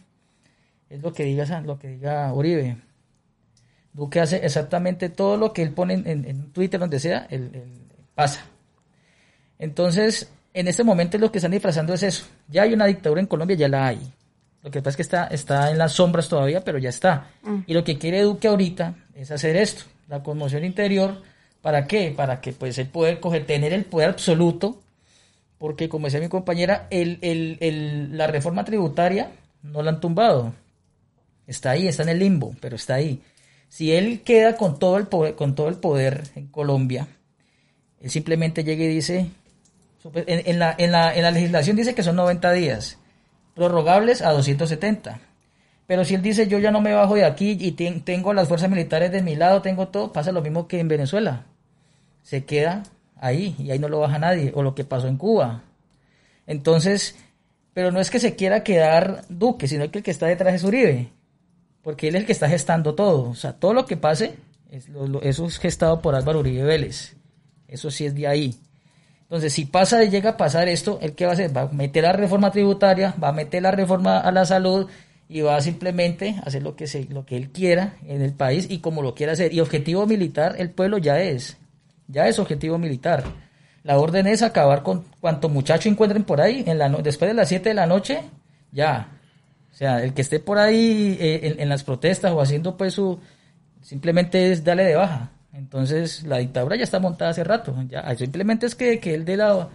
es 0.89 1.01
lo 1.01 1.11
que 1.13 1.23
diga, 1.25 1.61
lo 1.61 1.77
que 1.79 1.89
diga 1.89 2.31
Uribe. 2.33 2.77
Duque 3.93 4.19
hace 4.19 4.37
exactamente 4.45 5.09
todo 5.09 5.37
lo 5.37 5.51
que 5.53 5.61
él 5.61 5.71
pone 5.71 5.93
en- 5.95 6.25
en 6.25 6.51
Twitter, 6.51 6.79
donde 6.79 6.99
sea, 6.99 7.27
él, 7.29 7.49
él 7.53 7.81
pasa. 8.13 8.45
Entonces, 9.59 10.29
en 10.53 10.67
este 10.67 10.83
momento 10.83 11.17
lo 11.17 11.31
que 11.31 11.37
están 11.39 11.51
disfrazando 11.51 11.93
es 11.93 12.03
eso. 12.03 12.25
Ya 12.47 12.63
hay 12.63 12.73
una 12.73 12.85
dictadura 12.85 13.21
en 13.21 13.27
Colombia, 13.27 13.55
ya 13.55 13.67
la 13.69 13.87
hay. 13.87 14.13
Lo 14.65 14.71
que 14.71 14.79
pasa 14.81 14.89
es 14.89 14.95
que 14.97 15.01
está, 15.03 15.27
está 15.27 15.69
en 15.71 15.77
las 15.77 15.93
sombras 15.93 16.27
todavía, 16.27 16.61
pero 16.63 16.77
ya 16.79 16.89
está. 16.89 17.27
Y 17.67 17.73
lo 17.73 17.83
que 17.83 17.97
quiere 17.99 18.21
Duque 18.23 18.47
ahorita 18.47 18.95
es 19.13 19.29
hacer 19.29 19.55
esto, 19.55 19.83
la 20.09 20.23
conmoción 20.23 20.65
interior. 20.65 21.21
¿Para 21.61 21.85
qué? 21.87 22.11
Para 22.15 22.41
que 22.41 22.51
pues 22.51 22.77
él 22.79 22.87
pueda 22.87 23.19
coger, 23.21 23.45
tener 23.45 23.73
el 23.73 23.85
poder 23.85 24.09
absoluto, 24.09 24.81
porque 25.59 25.87
como 25.87 26.07
decía 26.07 26.19
mi 26.19 26.29
compañera, 26.29 26.87
el, 26.89 27.19
el- 27.21 27.57
el- 27.61 28.17
la 28.17 28.25
reforma 28.27 28.65
tributaria 28.65 29.31
no 29.61 29.81
la 29.83 29.91
han 29.91 29.99
tumbado. 29.99 30.53
Está 31.47 31.71
ahí, 31.71 31.87
está 31.87 32.01
en 32.03 32.09
el 32.09 32.19
limbo, 32.19 32.55
pero 32.59 32.75
está 32.75 32.95
ahí. 32.95 33.21
Si 33.69 33.91
él 33.93 34.21
queda 34.21 34.55
con 34.57 34.79
todo 34.79 34.97
el 34.97 35.05
poder, 35.07 35.35
con 35.35 35.53
todo 35.53 35.67
el 35.69 35.75
poder 35.75 36.23
en 36.35 36.47
Colombia, 36.47 37.07
él 38.01 38.09
simplemente 38.09 38.63
llega 38.63 38.83
y 38.83 38.87
dice, 38.87 39.29
en, 40.13 40.41
en 40.47 40.59
la, 40.59 40.75
en, 40.77 40.91
la, 40.91 41.15
en 41.15 41.21
la 41.21 41.31
legislación 41.31 41.75
dice 41.75 41.93
que 41.93 42.01
son 42.03 42.15
90 42.15 42.51
días, 42.51 42.97
prorrogables 43.55 44.21
a 44.21 44.31
270. 44.31 45.19
Pero 45.87 46.05
si 46.05 46.13
él 46.15 46.21
dice, 46.21 46.47
yo 46.47 46.59
ya 46.59 46.69
no 46.71 46.81
me 46.81 46.93
bajo 46.93 47.15
de 47.15 47.25
aquí 47.25 47.57
y 47.59 47.71
ten- 47.71 48.01
tengo 48.01 48.33
las 48.33 48.47
fuerzas 48.47 48.69
militares 48.69 49.11
de 49.11 49.21
mi 49.23 49.35
lado, 49.35 49.61
tengo 49.63 49.87
todo, 49.87 50.11
pasa 50.13 50.31
lo 50.31 50.41
mismo 50.41 50.67
que 50.67 50.79
en 50.79 50.87
Venezuela. 50.87 51.45
Se 52.21 52.43
queda 52.45 52.83
ahí 53.17 53.55
y 53.59 53.71
ahí 53.71 53.79
no 53.79 53.87
lo 53.89 53.99
baja 53.99 54.19
nadie, 54.19 54.51
o 54.55 54.61
lo 54.63 54.75
que 54.75 54.83
pasó 54.83 55.07
en 55.07 55.17
Cuba. 55.17 55.61
Entonces, 56.47 57.15
pero 57.73 57.91
no 57.91 57.99
es 57.99 58.09
que 58.09 58.19
se 58.19 58.35
quiera 58.35 58.63
quedar 58.63 59.23
Duque, 59.29 59.67
sino 59.67 59.89
que 59.91 59.99
el 59.99 60.03
que 60.03 60.11
está 60.11 60.27
detrás 60.27 60.53
es 60.55 60.63
Uribe, 60.63 61.09
porque 61.81 62.07
él 62.07 62.15
es 62.15 62.21
el 62.21 62.25
que 62.25 62.31
está 62.33 62.49
gestando 62.49 62.95
todo. 62.95 63.29
O 63.29 63.35
sea, 63.35 63.53
todo 63.53 63.73
lo 63.73 63.85
que 63.85 63.97
pase, 63.97 64.35
eso 65.21 65.45
es 65.45 65.59
gestado 65.59 66.01
por 66.01 66.15
Álvaro 66.15 66.39
Uribe 66.39 66.63
Vélez. 66.63 67.15
Eso 67.67 67.91
sí 67.91 68.05
es 68.05 68.15
de 68.15 68.27
ahí. 68.27 68.55
Entonces, 69.25 69.53
si 69.53 69.65
pasa 69.65 70.03
y 70.03 70.09
llega 70.09 70.31
a 70.31 70.37
pasar 70.37 70.67
esto, 70.67 70.99
¿el 71.01 71.13
qué 71.13 71.25
va 71.25 71.31
a 71.31 71.33
hacer? 71.33 71.55
Va 71.55 71.61
a 71.61 71.67
meter 71.67 72.03
la 72.03 72.13
reforma 72.13 72.51
tributaria, 72.51 73.15
va 73.21 73.29
a 73.29 73.33
meter 73.33 73.63
la 73.63 73.71
reforma 73.71 74.19
a 74.19 74.31
la 74.31 74.45
salud 74.45 74.87
y 75.27 75.41
va 75.41 75.55
a 75.55 75.61
simplemente 75.61 76.35
hacer 76.45 76.61
lo 76.61 76.75
que, 76.75 76.85
se, 76.85 77.05
lo 77.05 77.25
que 77.25 77.35
él 77.35 77.49
quiera 77.49 77.97
en 78.05 78.21
el 78.21 78.33
país 78.33 78.67
y 78.69 78.79
como 78.79 79.01
lo 79.01 79.15
quiera 79.15 79.33
hacer. 79.33 79.51
Y 79.51 79.61
objetivo 79.61 80.05
militar, 80.05 80.55
el 80.59 80.69
pueblo 80.69 80.99
ya 80.99 81.19
es. 81.19 81.57
Ya 82.07 82.27
es 82.27 82.37
objetivo 82.37 82.77
militar. 82.77 83.23
La 83.81 83.97
orden 83.97 84.27
es 84.27 84.43
acabar 84.43 84.83
con 84.83 85.05
cuanto 85.19 85.49
muchacho 85.49 85.89
encuentren 85.89 86.23
por 86.23 86.39
ahí 86.39 86.63
en 86.67 86.77
la 86.77 86.89
después 86.89 87.29
de 87.29 87.35
las 87.35 87.49
7 87.49 87.69
de 87.69 87.75
la 87.75 87.87
noche, 87.87 88.21
ya. 88.71 89.09
O 89.71 89.75
sea, 89.75 90.03
el 90.03 90.13
que 90.13 90.21
esté 90.21 90.39
por 90.39 90.59
ahí 90.59 91.17
eh, 91.19 91.39
en, 91.43 91.61
en 91.61 91.69
las 91.69 91.83
protestas 91.83 92.31
o 92.31 92.41
haciendo 92.41 92.77
pues 92.77 92.93
su... 92.93 93.19
Simplemente 93.81 94.51
es 94.51 94.63
darle 94.63 94.85
de 94.85 94.95
baja. 94.95 95.31
Entonces 95.55 96.23
la 96.23 96.37
dictadura 96.37 96.75
ya 96.75 96.83
está 96.83 96.99
montada 96.99 97.31
hace 97.31 97.43
rato. 97.43 97.75
Ya, 97.87 98.13
simplemente 98.15 98.65
es 98.65 98.75
que, 98.75 98.99
que 98.99 99.13
él 99.15 99.25
de 99.25 99.37
la... 99.37 99.69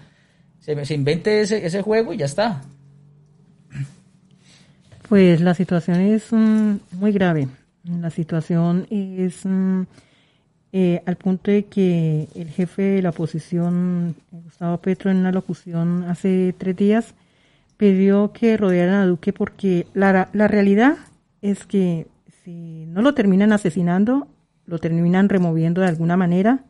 Se, 0.60 0.84
se 0.84 0.94
invente 0.94 1.40
ese, 1.40 1.64
ese 1.64 1.80
juego 1.80 2.12
y 2.12 2.18
ya 2.18 2.26
está. 2.26 2.60
Pues 5.08 5.40
la 5.40 5.54
situación 5.54 6.00
es 6.00 6.26
mm, 6.30 6.74
muy 6.92 7.12
grave. 7.12 7.48
La 7.84 8.10
situación 8.10 8.86
es 8.90 9.40
mm, 9.44 9.82
eh, 10.72 11.02
al 11.06 11.16
punto 11.16 11.50
de 11.50 11.64
que 11.64 12.28
el 12.34 12.50
jefe 12.50 12.82
de 12.82 13.02
la 13.02 13.10
oposición, 13.10 14.14
Gustavo 14.30 14.78
Petro, 14.78 15.10
en 15.10 15.16
una 15.16 15.32
locución 15.32 16.04
hace 16.04 16.54
tres 16.58 16.76
días, 16.76 17.14
pidió 17.78 18.32
que 18.32 18.58
rodearan 18.58 18.96
a 18.96 19.06
Duque 19.06 19.32
porque 19.32 19.86
la, 19.94 20.28
la 20.34 20.46
realidad 20.46 20.98
es 21.40 21.64
que 21.64 22.06
si 22.44 22.84
no 22.86 23.00
lo 23.00 23.14
terminan 23.14 23.52
asesinando, 23.52 24.28
lo 24.70 24.78
terminan 24.78 25.28
removiendo 25.28 25.80
de 25.82 25.88
alguna 25.88 26.16
manera 26.16 26.64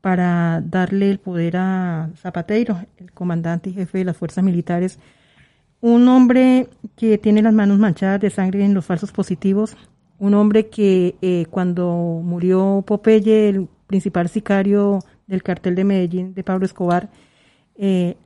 para 0.00 0.62
darle 0.64 1.10
el 1.10 1.18
poder 1.18 1.56
a 1.56 2.10
Zapateiro, 2.16 2.78
el 2.98 3.10
comandante 3.12 3.70
y 3.70 3.72
jefe 3.72 3.98
de 3.98 4.04
las 4.04 4.16
fuerzas 4.16 4.44
militares, 4.44 4.98
un 5.80 6.06
hombre 6.08 6.68
que 6.96 7.18
tiene 7.18 7.42
las 7.42 7.54
manos 7.54 7.78
manchadas 7.78 8.20
de 8.20 8.30
sangre 8.30 8.64
en 8.64 8.74
los 8.74 8.84
falsos 8.84 9.12
positivos, 9.12 9.76
un 10.18 10.34
hombre 10.34 10.68
que 10.68 11.16
eh, 11.22 11.46
cuando 11.50 12.20
murió 12.22 12.84
Popeye, 12.86 13.48
el 13.48 13.68
principal 13.86 14.28
sicario 14.28 15.00
del 15.26 15.42
cartel 15.42 15.74
de 15.74 15.84
Medellín 15.84 16.34
de 16.34 16.44
Pablo 16.44 16.66
Escobar, 16.66 17.08
eh, 17.76 18.16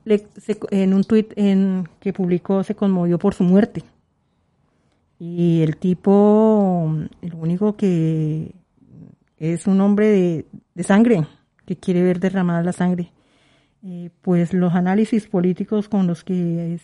en 0.71 0.93
un 0.93 1.03
tuit 1.03 1.33
que 1.33 2.13
publicó 2.13 2.63
se 2.63 2.75
conmovió 2.75 3.17
por 3.17 3.33
su 3.33 3.43
muerte. 3.43 3.83
Y 5.19 5.61
el 5.63 5.77
tipo, 5.77 6.93
el 7.21 7.33
único 7.33 7.75
que 7.75 8.51
es 9.37 9.67
un 9.67 9.81
hombre 9.81 10.45
de, 10.75 10.83
sangre, 10.83 11.25
que 11.65 11.77
quiere 11.77 12.03
ver 12.03 12.19
derramada 12.19 12.63
la 12.63 12.73
sangre. 12.73 13.11
Eh, 13.83 14.09
pues 14.21 14.53
los 14.53 14.73
análisis 14.73 15.27
políticos 15.27 15.87
con 15.87 16.07
los 16.07 16.23
que 16.23 16.79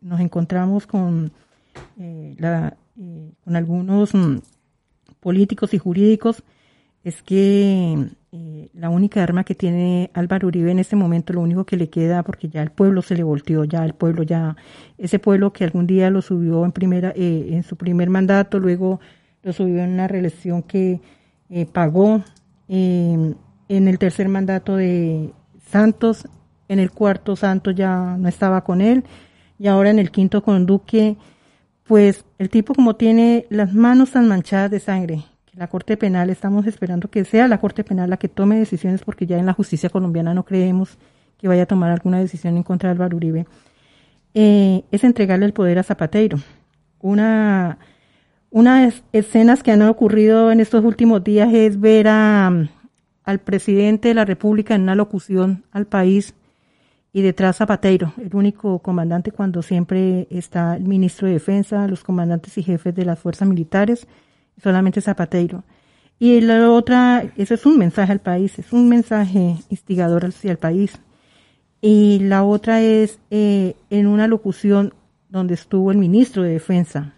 nos 0.00 0.20
encontramos 0.20 0.86
con, 0.86 1.32
eh, 1.98 2.34
la, 2.38 2.76
con 3.44 3.56
algunos 3.56 4.14
mm, 4.14 4.36
políticos 5.20 5.74
y 5.74 5.78
jurídicos 5.78 6.44
es 7.04 7.22
que 7.22 8.08
eh, 8.32 8.68
la 8.72 8.88
única 8.88 9.22
arma 9.22 9.44
que 9.44 9.54
tiene 9.54 10.10
Álvaro 10.14 10.48
Uribe 10.48 10.72
en 10.72 10.78
este 10.78 10.96
momento, 10.96 11.34
lo 11.34 11.42
único 11.42 11.64
que 11.64 11.76
le 11.76 11.90
queda, 11.90 12.22
porque 12.22 12.48
ya 12.48 12.62
el 12.62 12.70
pueblo 12.70 13.02
se 13.02 13.14
le 13.14 13.22
volteó, 13.22 13.64
ya 13.64 13.84
el 13.84 13.92
pueblo 13.92 14.22
ya, 14.22 14.56
ese 14.96 15.18
pueblo 15.18 15.52
que 15.52 15.64
algún 15.64 15.86
día 15.86 16.10
lo 16.10 16.22
subió 16.22 16.64
en 16.64 16.72
primera, 16.72 17.12
eh, 17.14 17.48
en 17.50 17.62
su 17.62 17.76
primer 17.76 18.08
mandato, 18.08 18.58
luego 18.58 19.00
lo 19.42 19.52
subió 19.52 19.84
en 19.84 19.90
una 19.90 20.08
reelección 20.08 20.62
que 20.62 21.00
eh, 21.50 21.66
pagó 21.66 22.22
en 22.68 23.36
el 23.68 23.98
tercer 23.98 24.28
mandato 24.28 24.76
de 24.76 25.32
Santos, 25.66 26.26
en 26.68 26.78
el 26.78 26.90
cuarto 26.90 27.36
Santos 27.36 27.74
ya 27.74 28.16
no 28.16 28.28
estaba 28.28 28.64
con 28.64 28.80
él, 28.80 29.04
y 29.58 29.68
ahora 29.68 29.90
en 29.90 29.98
el 29.98 30.10
quinto 30.10 30.42
con 30.42 30.66
Duque, 30.66 31.16
pues 31.84 32.24
el 32.38 32.48
tipo 32.48 32.74
como 32.74 32.96
tiene 32.96 33.46
las 33.50 33.74
manos 33.74 34.12
tan 34.12 34.26
manchadas 34.26 34.70
de 34.70 34.80
sangre, 34.80 35.24
la 35.54 35.68
Corte 35.68 35.96
Penal, 35.96 36.30
estamos 36.30 36.66
esperando 36.66 37.08
que 37.08 37.24
sea 37.24 37.46
la 37.46 37.58
Corte 37.58 37.84
Penal 37.84 38.10
la 38.10 38.16
que 38.16 38.28
tome 38.28 38.58
decisiones 38.58 39.02
porque 39.02 39.26
ya 39.26 39.38
en 39.38 39.46
la 39.46 39.52
justicia 39.52 39.90
colombiana 39.90 40.34
no 40.34 40.44
creemos 40.44 40.98
que 41.38 41.48
vaya 41.48 41.64
a 41.64 41.66
tomar 41.66 41.90
alguna 41.90 42.18
decisión 42.18 42.56
en 42.56 42.62
contra 42.62 42.88
de 42.88 42.92
Álvaro 42.92 43.16
Uribe, 43.16 43.46
eh, 44.34 44.82
es 44.90 45.04
entregarle 45.04 45.46
el 45.46 45.52
poder 45.52 45.78
a 45.78 45.84
Zapateiro. 45.84 46.38
Una, 47.00 47.78
unas 48.54 49.02
escenas 49.12 49.64
que 49.64 49.72
han 49.72 49.82
ocurrido 49.82 50.52
en 50.52 50.60
estos 50.60 50.84
últimos 50.84 51.24
días 51.24 51.52
es 51.52 51.80
ver 51.80 52.06
a, 52.06 52.68
al 53.24 53.38
presidente 53.40 54.06
de 54.06 54.14
la 54.14 54.24
República 54.24 54.76
en 54.76 54.82
una 54.82 54.94
locución 54.94 55.64
al 55.72 55.88
país 55.88 56.34
y 57.12 57.22
detrás 57.22 57.56
Zapateiro, 57.56 58.12
el 58.16 58.32
único 58.32 58.78
comandante 58.78 59.32
cuando 59.32 59.60
siempre 59.60 60.28
está 60.30 60.76
el 60.76 60.84
ministro 60.84 61.26
de 61.26 61.32
Defensa, 61.34 61.88
los 61.88 62.04
comandantes 62.04 62.56
y 62.56 62.62
jefes 62.62 62.94
de 62.94 63.04
las 63.04 63.18
fuerzas 63.18 63.48
militares, 63.48 64.06
solamente 64.62 65.00
Zapateiro. 65.00 65.64
Y 66.20 66.40
la 66.40 66.70
otra, 66.70 67.24
eso 67.36 67.54
es 67.54 67.66
un 67.66 67.76
mensaje 67.76 68.12
al 68.12 68.20
país, 68.20 68.56
es 68.60 68.72
un 68.72 68.88
mensaje 68.88 69.56
instigador 69.68 70.26
hacia 70.26 70.52
el 70.52 70.58
país. 70.58 71.00
Y 71.80 72.20
la 72.20 72.44
otra 72.44 72.82
es 72.82 73.18
eh, 73.32 73.74
en 73.90 74.06
una 74.06 74.28
locución 74.28 74.94
donde 75.28 75.54
estuvo 75.54 75.90
el 75.90 75.98
ministro 75.98 76.44
de 76.44 76.50
Defensa, 76.50 77.13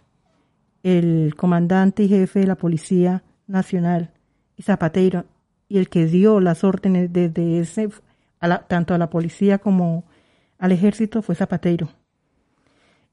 el 0.86 1.34
comandante 1.34 2.04
y 2.04 2.08
jefe 2.08 2.38
de 2.40 2.46
la 2.46 2.54
Policía 2.54 3.24
Nacional 3.48 4.12
y 4.56 4.62
Zapateiro, 4.62 5.24
y 5.68 5.78
el 5.78 5.88
que 5.88 6.06
dio 6.06 6.38
las 6.38 6.62
órdenes 6.62 7.12
desde 7.12 7.58
ese, 7.58 7.88
tanto 8.68 8.94
a 8.94 8.98
la 8.98 9.10
policía 9.10 9.58
como 9.58 10.04
al 10.60 10.70
ejército 10.70 11.22
fue 11.22 11.34
Zapateiro. 11.34 11.88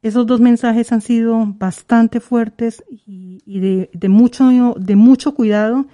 Esos 0.03 0.27
dos 0.27 0.39
mensajes 0.39 0.91
han 0.91 1.01
sido 1.01 1.47
bastante 1.57 2.19
fuertes 2.19 2.83
y, 3.07 3.39
de, 3.91 4.07
mucho, 4.07 4.75
de 4.77 4.95
mucho 4.95 5.33
cuidado 5.33 5.87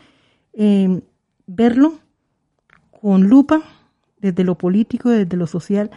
eh, 0.52 1.00
verlo 1.48 1.94
con 3.00 3.30
lupa 3.30 3.62
desde 4.20 4.44
lo 4.44 4.58
político, 4.58 5.08
desde 5.08 5.38
lo 5.38 5.48
social, 5.48 5.92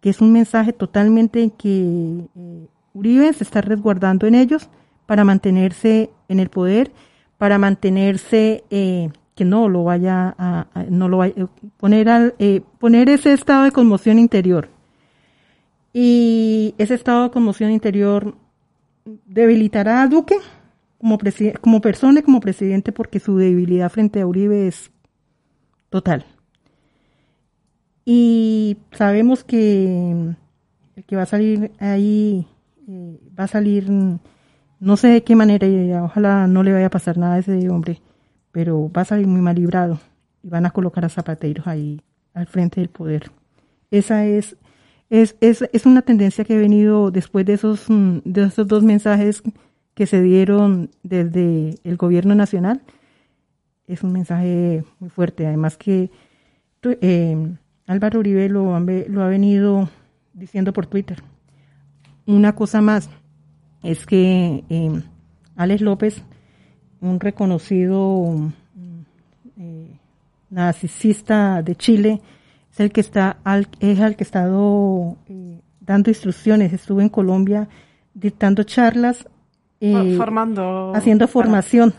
que 0.00 0.08
es 0.08 0.22
un 0.22 0.32
mensaje 0.32 0.72
totalmente 0.72 1.52
que 1.58 2.26
eh, 2.34 2.68
Uribe 2.94 3.30
se 3.34 3.44
está 3.44 3.60
resguardando 3.60 4.26
en 4.26 4.34
ellos 4.34 4.70
para 5.06 5.24
mantenerse 5.24 6.10
en 6.28 6.40
el 6.40 6.50
poder, 6.50 6.92
para 7.38 7.58
mantenerse 7.58 8.64
eh, 8.70 9.10
que 9.34 9.44
no 9.44 9.68
lo 9.68 9.84
vaya 9.84 10.34
a, 10.38 10.66
no 10.90 11.08
lo 11.08 11.18
vaya, 11.18 11.34
poner 11.76 12.08
al, 12.08 12.34
poner 12.78 13.08
ese 13.08 13.32
estado 13.32 13.64
de 13.64 13.72
conmoción 13.72 14.18
interior 14.18 14.68
y 15.92 16.74
ese 16.76 16.92
estado 16.92 17.24
de 17.24 17.30
conmoción 17.30 17.70
interior 17.70 18.34
debilitará 19.24 20.02
a 20.02 20.08
Duque 20.08 20.36
como, 20.98 21.18
como 21.60 21.80
persona 21.80 22.20
y 22.20 22.22
como 22.22 22.40
presidente 22.40 22.92
porque 22.92 23.18
su 23.18 23.38
debilidad 23.38 23.90
frente 23.90 24.20
a 24.20 24.26
Uribe 24.26 24.66
es 24.68 24.90
total. 25.88 26.26
Y 28.04 28.76
sabemos 28.92 29.42
que 29.42 30.34
el 30.96 31.04
que 31.04 31.16
va 31.16 31.22
a 31.22 31.26
salir 31.26 31.72
ahí 31.78 32.46
eh, 32.88 33.18
va 33.38 33.44
a 33.44 33.48
salir, 33.48 33.88
no 34.80 34.96
sé 34.96 35.08
de 35.08 35.24
qué 35.24 35.36
manera, 35.36 35.66
y 35.66 35.92
ojalá 35.92 36.46
no 36.46 36.62
le 36.62 36.72
vaya 36.72 36.86
a 36.86 36.90
pasar 36.90 37.18
nada 37.18 37.34
a 37.34 37.38
ese 37.38 37.68
hombre, 37.68 38.02
pero 38.52 38.90
va 38.90 39.02
a 39.02 39.06
salir 39.06 39.26
muy 39.26 39.40
mal 39.40 39.56
librado 39.56 39.98
y 40.42 40.48
van 40.48 40.66
a 40.66 40.70
colocar 40.70 41.04
a 41.04 41.08
zapateros 41.08 41.66
ahí 41.66 42.00
al 42.34 42.46
frente 42.46 42.80
del 42.80 42.90
poder. 42.90 43.30
Esa 43.90 44.26
es 44.26 44.56
es, 45.10 45.36
es, 45.40 45.62
es 45.72 45.86
una 45.86 46.02
tendencia 46.02 46.44
que 46.44 46.54
ha 46.54 46.58
venido 46.58 47.10
después 47.10 47.46
de 47.46 47.54
esos, 47.54 47.88
mm, 47.88 48.18
de 48.24 48.44
esos 48.44 48.66
dos 48.66 48.82
mensajes 48.82 49.42
que 49.94 50.06
se 50.06 50.20
dieron 50.20 50.90
desde 51.02 51.76
el 51.84 51.96
gobierno 51.96 52.34
nacional. 52.34 52.82
Es 53.86 54.02
un 54.02 54.12
mensaje 54.12 54.84
muy 54.98 55.10
fuerte. 55.10 55.46
Además 55.46 55.76
que 55.76 56.10
eh, 56.82 57.56
Álvaro 57.86 58.20
Uribe 58.20 58.48
lo, 58.48 58.78
lo 58.80 59.22
ha 59.22 59.28
venido 59.28 59.88
diciendo 60.34 60.72
por 60.72 60.86
Twitter. 60.86 61.22
Una 62.26 62.54
cosa 62.54 62.80
más 62.80 63.08
es 63.86 64.04
que 64.04 64.64
eh, 64.68 65.02
Alex 65.54 65.80
López, 65.80 66.22
un 67.00 67.20
reconocido 67.20 68.34
mm, 68.74 69.00
eh, 69.58 70.00
narcisista 70.50 71.62
de 71.62 71.76
Chile, 71.76 72.20
es 72.72 72.80
el 72.80 72.90
que 72.90 73.00
está 73.00 73.38
al, 73.44 73.68
es 73.78 74.00
el 74.00 74.16
que 74.16 74.24
ha 74.24 74.26
estado 74.26 75.16
eh, 75.28 75.60
dando 75.80 76.10
instrucciones. 76.10 76.72
Estuve 76.72 77.04
en 77.04 77.08
Colombia 77.08 77.68
dictando 78.12 78.64
charlas, 78.64 79.28
formando, 80.16 80.92
haciendo 80.94 81.28
formación, 81.28 81.94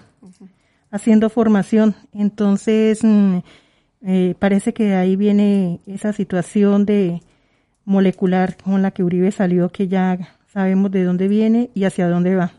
haciendo 0.91 1.30
formación. 1.30 1.95
Entonces 2.12 3.00
mm, 3.02 3.38
parece 4.39 4.73
que 4.73 4.93
ahí 4.93 5.15
viene 5.15 5.80
esa 5.86 6.12
situación 6.12 6.86
de 6.86 7.21
molecular 7.86 8.58
con 8.58 8.82
la 8.82 8.91
que 8.91 9.04
Uribe 9.04 9.32
salió, 9.32 9.69
que 9.69 9.88
ya 9.88 10.37
sabemos 10.57 10.89
de 10.89 11.03
dónde 11.03 11.27
viene 11.27 11.69
y 11.75 11.83
hacia 11.83 12.09
dónde 12.09 12.35
va. 12.35 12.51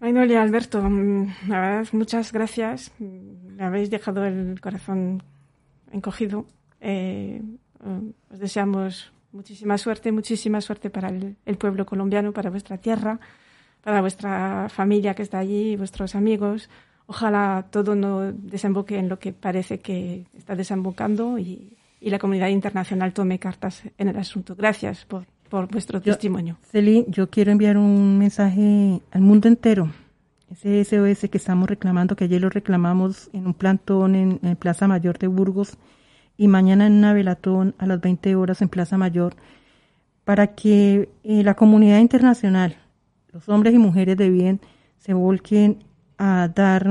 Ay, 0.00 0.16
Alberto, 0.34 0.80
mm, 0.80 1.26
la 1.46 1.60
verdad, 1.60 1.86
muchas 1.92 2.32
gracias. 2.32 2.90
Me 2.98 3.62
habéis 3.62 3.90
dejado 3.90 4.24
el 4.24 4.58
corazón 4.62 5.22
encogido. 5.92 6.46
Eh, 6.80 7.42
os 8.32 8.38
deseamos 8.38 9.12
muchísima 9.30 9.76
suerte, 9.76 10.10
muchísima 10.10 10.62
suerte 10.62 10.88
para 10.88 11.10
el, 11.10 11.56
pueblo 11.58 11.84
colombiano, 11.84 12.32
para 12.32 12.48
vuestra 12.48 12.78
tierra, 12.78 13.20
para 13.82 14.00
vuestra 14.00 14.70
familia 14.70 15.14
que 15.14 15.22
está 15.22 15.38
allí, 15.38 15.76
vuestros 15.76 16.14
amigos. 16.14 16.70
Ojalá 17.06 17.66
todo 17.70 17.94
no 17.94 18.32
desemboque 18.32 18.96
en 18.96 19.10
lo 19.10 19.18
que 19.18 19.34
parece 19.34 19.80
que 19.80 20.24
está 20.34 20.56
desembocando 20.56 21.38
y, 21.38 21.74
la 22.00 22.18
comunidad 22.18 22.48
internacional 22.48 23.12
tome 23.12 23.38
cartas 23.38 23.82
en 23.98 24.08
el 24.08 24.16
asunto. 24.16 24.54
Gracias 24.54 25.04
por, 25.04 25.26
vuestro 25.50 26.00
testimonio. 26.00 26.58
Celi, 26.62 27.04
yo 27.08 27.28
quiero 27.30 27.52
enviar 27.52 27.76
un 27.76 28.18
mensaje 28.18 29.00
al 29.10 29.20
mundo 29.22 29.48
entero 29.48 29.90
ese 30.50 30.84
SOS 30.84 31.28
que 31.30 31.38
estamos 31.38 31.68
reclamando, 31.68 32.16
que 32.16 32.24
ayer 32.24 32.40
lo 32.40 32.48
reclamamos 32.50 33.30
en 33.32 33.46
un 33.46 33.54
plantón 33.54 34.14
en, 34.14 34.56
Plaza 34.56 34.88
Mayor 34.88 35.18
de 35.18 35.26
Burgos 35.26 35.76
y 36.36 36.48
mañana 36.48 36.86
en 36.86 36.94
una 36.94 37.12
velatón 37.12 37.74
a 37.78 37.86
las 37.86 38.00
20 38.00 38.34
horas 38.36 38.62
en 38.62 38.68
Plaza 38.68 38.96
Mayor, 38.96 39.34
para 40.24 40.54
que 40.54 41.10
eh, 41.24 41.42
la 41.42 41.54
comunidad 41.54 41.98
internacional, 41.98 42.76
los 43.32 43.48
hombres 43.48 43.74
y 43.74 43.78
mujeres 43.78 44.16
de 44.16 44.30
bien, 44.30 44.60
se 44.98 45.14
volquen 45.14 45.84
a 46.16 46.48
dar 46.54 46.88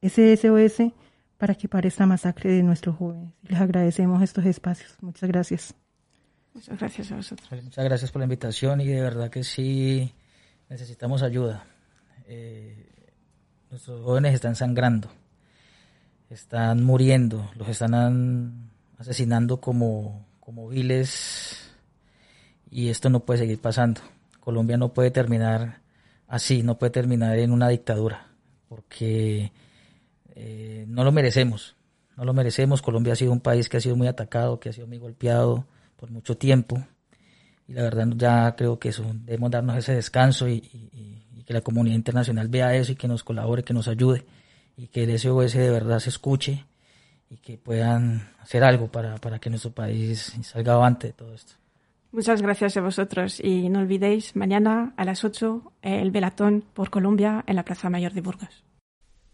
ese 0.00 0.36
SOS 0.36 0.92
para 1.38 1.54
que 1.54 1.68
pare 1.68 1.88
esta 1.88 2.06
masacre 2.06 2.50
de 2.50 2.62
nuestros 2.62 2.96
jóvenes. 2.96 3.32
Les 3.42 3.60
agradecemos 3.60 4.22
estos 4.22 4.44
espacios. 4.46 4.96
Muchas 5.00 5.28
gracias. 5.28 5.85
Muchas 6.56 6.78
gracias 6.78 7.12
a 7.12 7.16
vosotros. 7.16 7.64
Muchas 7.64 7.84
gracias 7.84 8.10
por 8.10 8.20
la 8.20 8.24
invitación 8.24 8.80
y 8.80 8.86
de 8.86 9.02
verdad 9.02 9.28
que 9.28 9.44
sí 9.44 10.10
necesitamos 10.70 11.22
ayuda. 11.22 11.66
Eh, 12.26 13.12
nuestros 13.70 14.02
jóvenes 14.02 14.32
están 14.32 14.56
sangrando, 14.56 15.10
están 16.30 16.82
muriendo, 16.82 17.50
los 17.56 17.68
están 17.68 18.70
asesinando 18.96 19.60
como, 19.60 20.24
como 20.40 20.66
viles 20.66 21.74
y 22.70 22.88
esto 22.88 23.10
no 23.10 23.20
puede 23.20 23.40
seguir 23.40 23.60
pasando. 23.60 24.00
Colombia 24.40 24.78
no 24.78 24.94
puede 24.94 25.10
terminar 25.10 25.82
así, 26.26 26.62
no 26.62 26.78
puede 26.78 26.90
terminar 26.90 27.38
en 27.38 27.52
una 27.52 27.68
dictadura, 27.68 28.28
porque 28.70 29.52
eh, 30.34 30.86
no 30.88 31.04
lo 31.04 31.12
merecemos, 31.12 31.76
no 32.16 32.24
lo 32.24 32.32
merecemos. 32.32 32.80
Colombia 32.80 33.12
ha 33.12 33.16
sido 33.16 33.32
un 33.32 33.40
país 33.40 33.68
que 33.68 33.76
ha 33.76 33.80
sido 33.82 33.94
muy 33.94 34.08
atacado, 34.08 34.58
que 34.58 34.70
ha 34.70 34.72
sido 34.72 34.86
muy 34.86 34.96
golpeado 34.96 35.66
por 35.96 36.10
mucho 36.10 36.36
tiempo, 36.36 36.86
y 37.68 37.72
la 37.72 37.82
verdad 37.82 38.06
ya 38.16 38.54
creo 38.56 38.78
que 38.78 38.90
eso, 38.90 39.04
debemos 39.24 39.50
darnos 39.50 39.76
ese 39.76 39.94
descanso 39.94 40.48
y, 40.48 40.62
que 41.44 41.52
la 41.52 41.60
comunidad 41.60 41.94
internacional 41.94 42.48
vea 42.48 42.74
eso 42.74 42.90
y 42.90 42.96
que 42.96 43.06
nos 43.06 43.22
colabore, 43.22 43.62
que 43.62 43.72
nos 43.72 43.86
ayude, 43.86 44.26
y 44.76 44.88
que 44.88 45.04
el 45.04 45.16
SOS 45.16 45.52
de 45.52 45.70
verdad 45.70 46.00
se 46.00 46.08
escuche 46.08 46.64
y 47.30 47.36
que 47.36 47.56
puedan 47.56 48.32
hacer 48.40 48.64
algo 48.64 48.88
para, 48.88 49.16
para 49.18 49.38
que 49.38 49.48
nuestro 49.48 49.70
país 49.70 50.34
salga 50.42 50.74
avante 50.74 51.08
de 51.08 51.12
todo 51.12 51.32
esto. 51.32 51.52
Muchas 52.10 52.40
gracias 52.40 52.76
a 52.76 52.80
vosotros 52.80 53.40
y 53.40 53.68
no 53.68 53.80
olvidéis 53.80 54.34
mañana 54.34 54.94
a 54.96 55.04
las 55.04 55.22
8 55.22 55.72
el 55.82 56.10
velatón 56.10 56.64
por 56.72 56.90
Colombia 56.90 57.44
en 57.46 57.56
la 57.56 57.64
Plaza 57.64 57.90
Mayor 57.90 58.12
de 58.12 58.22
Burgos. 58.22 58.64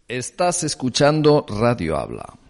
Estás 0.07 0.63
escuchando 0.63 1.45
Radio 1.47 1.97
Habla. 1.97 2.42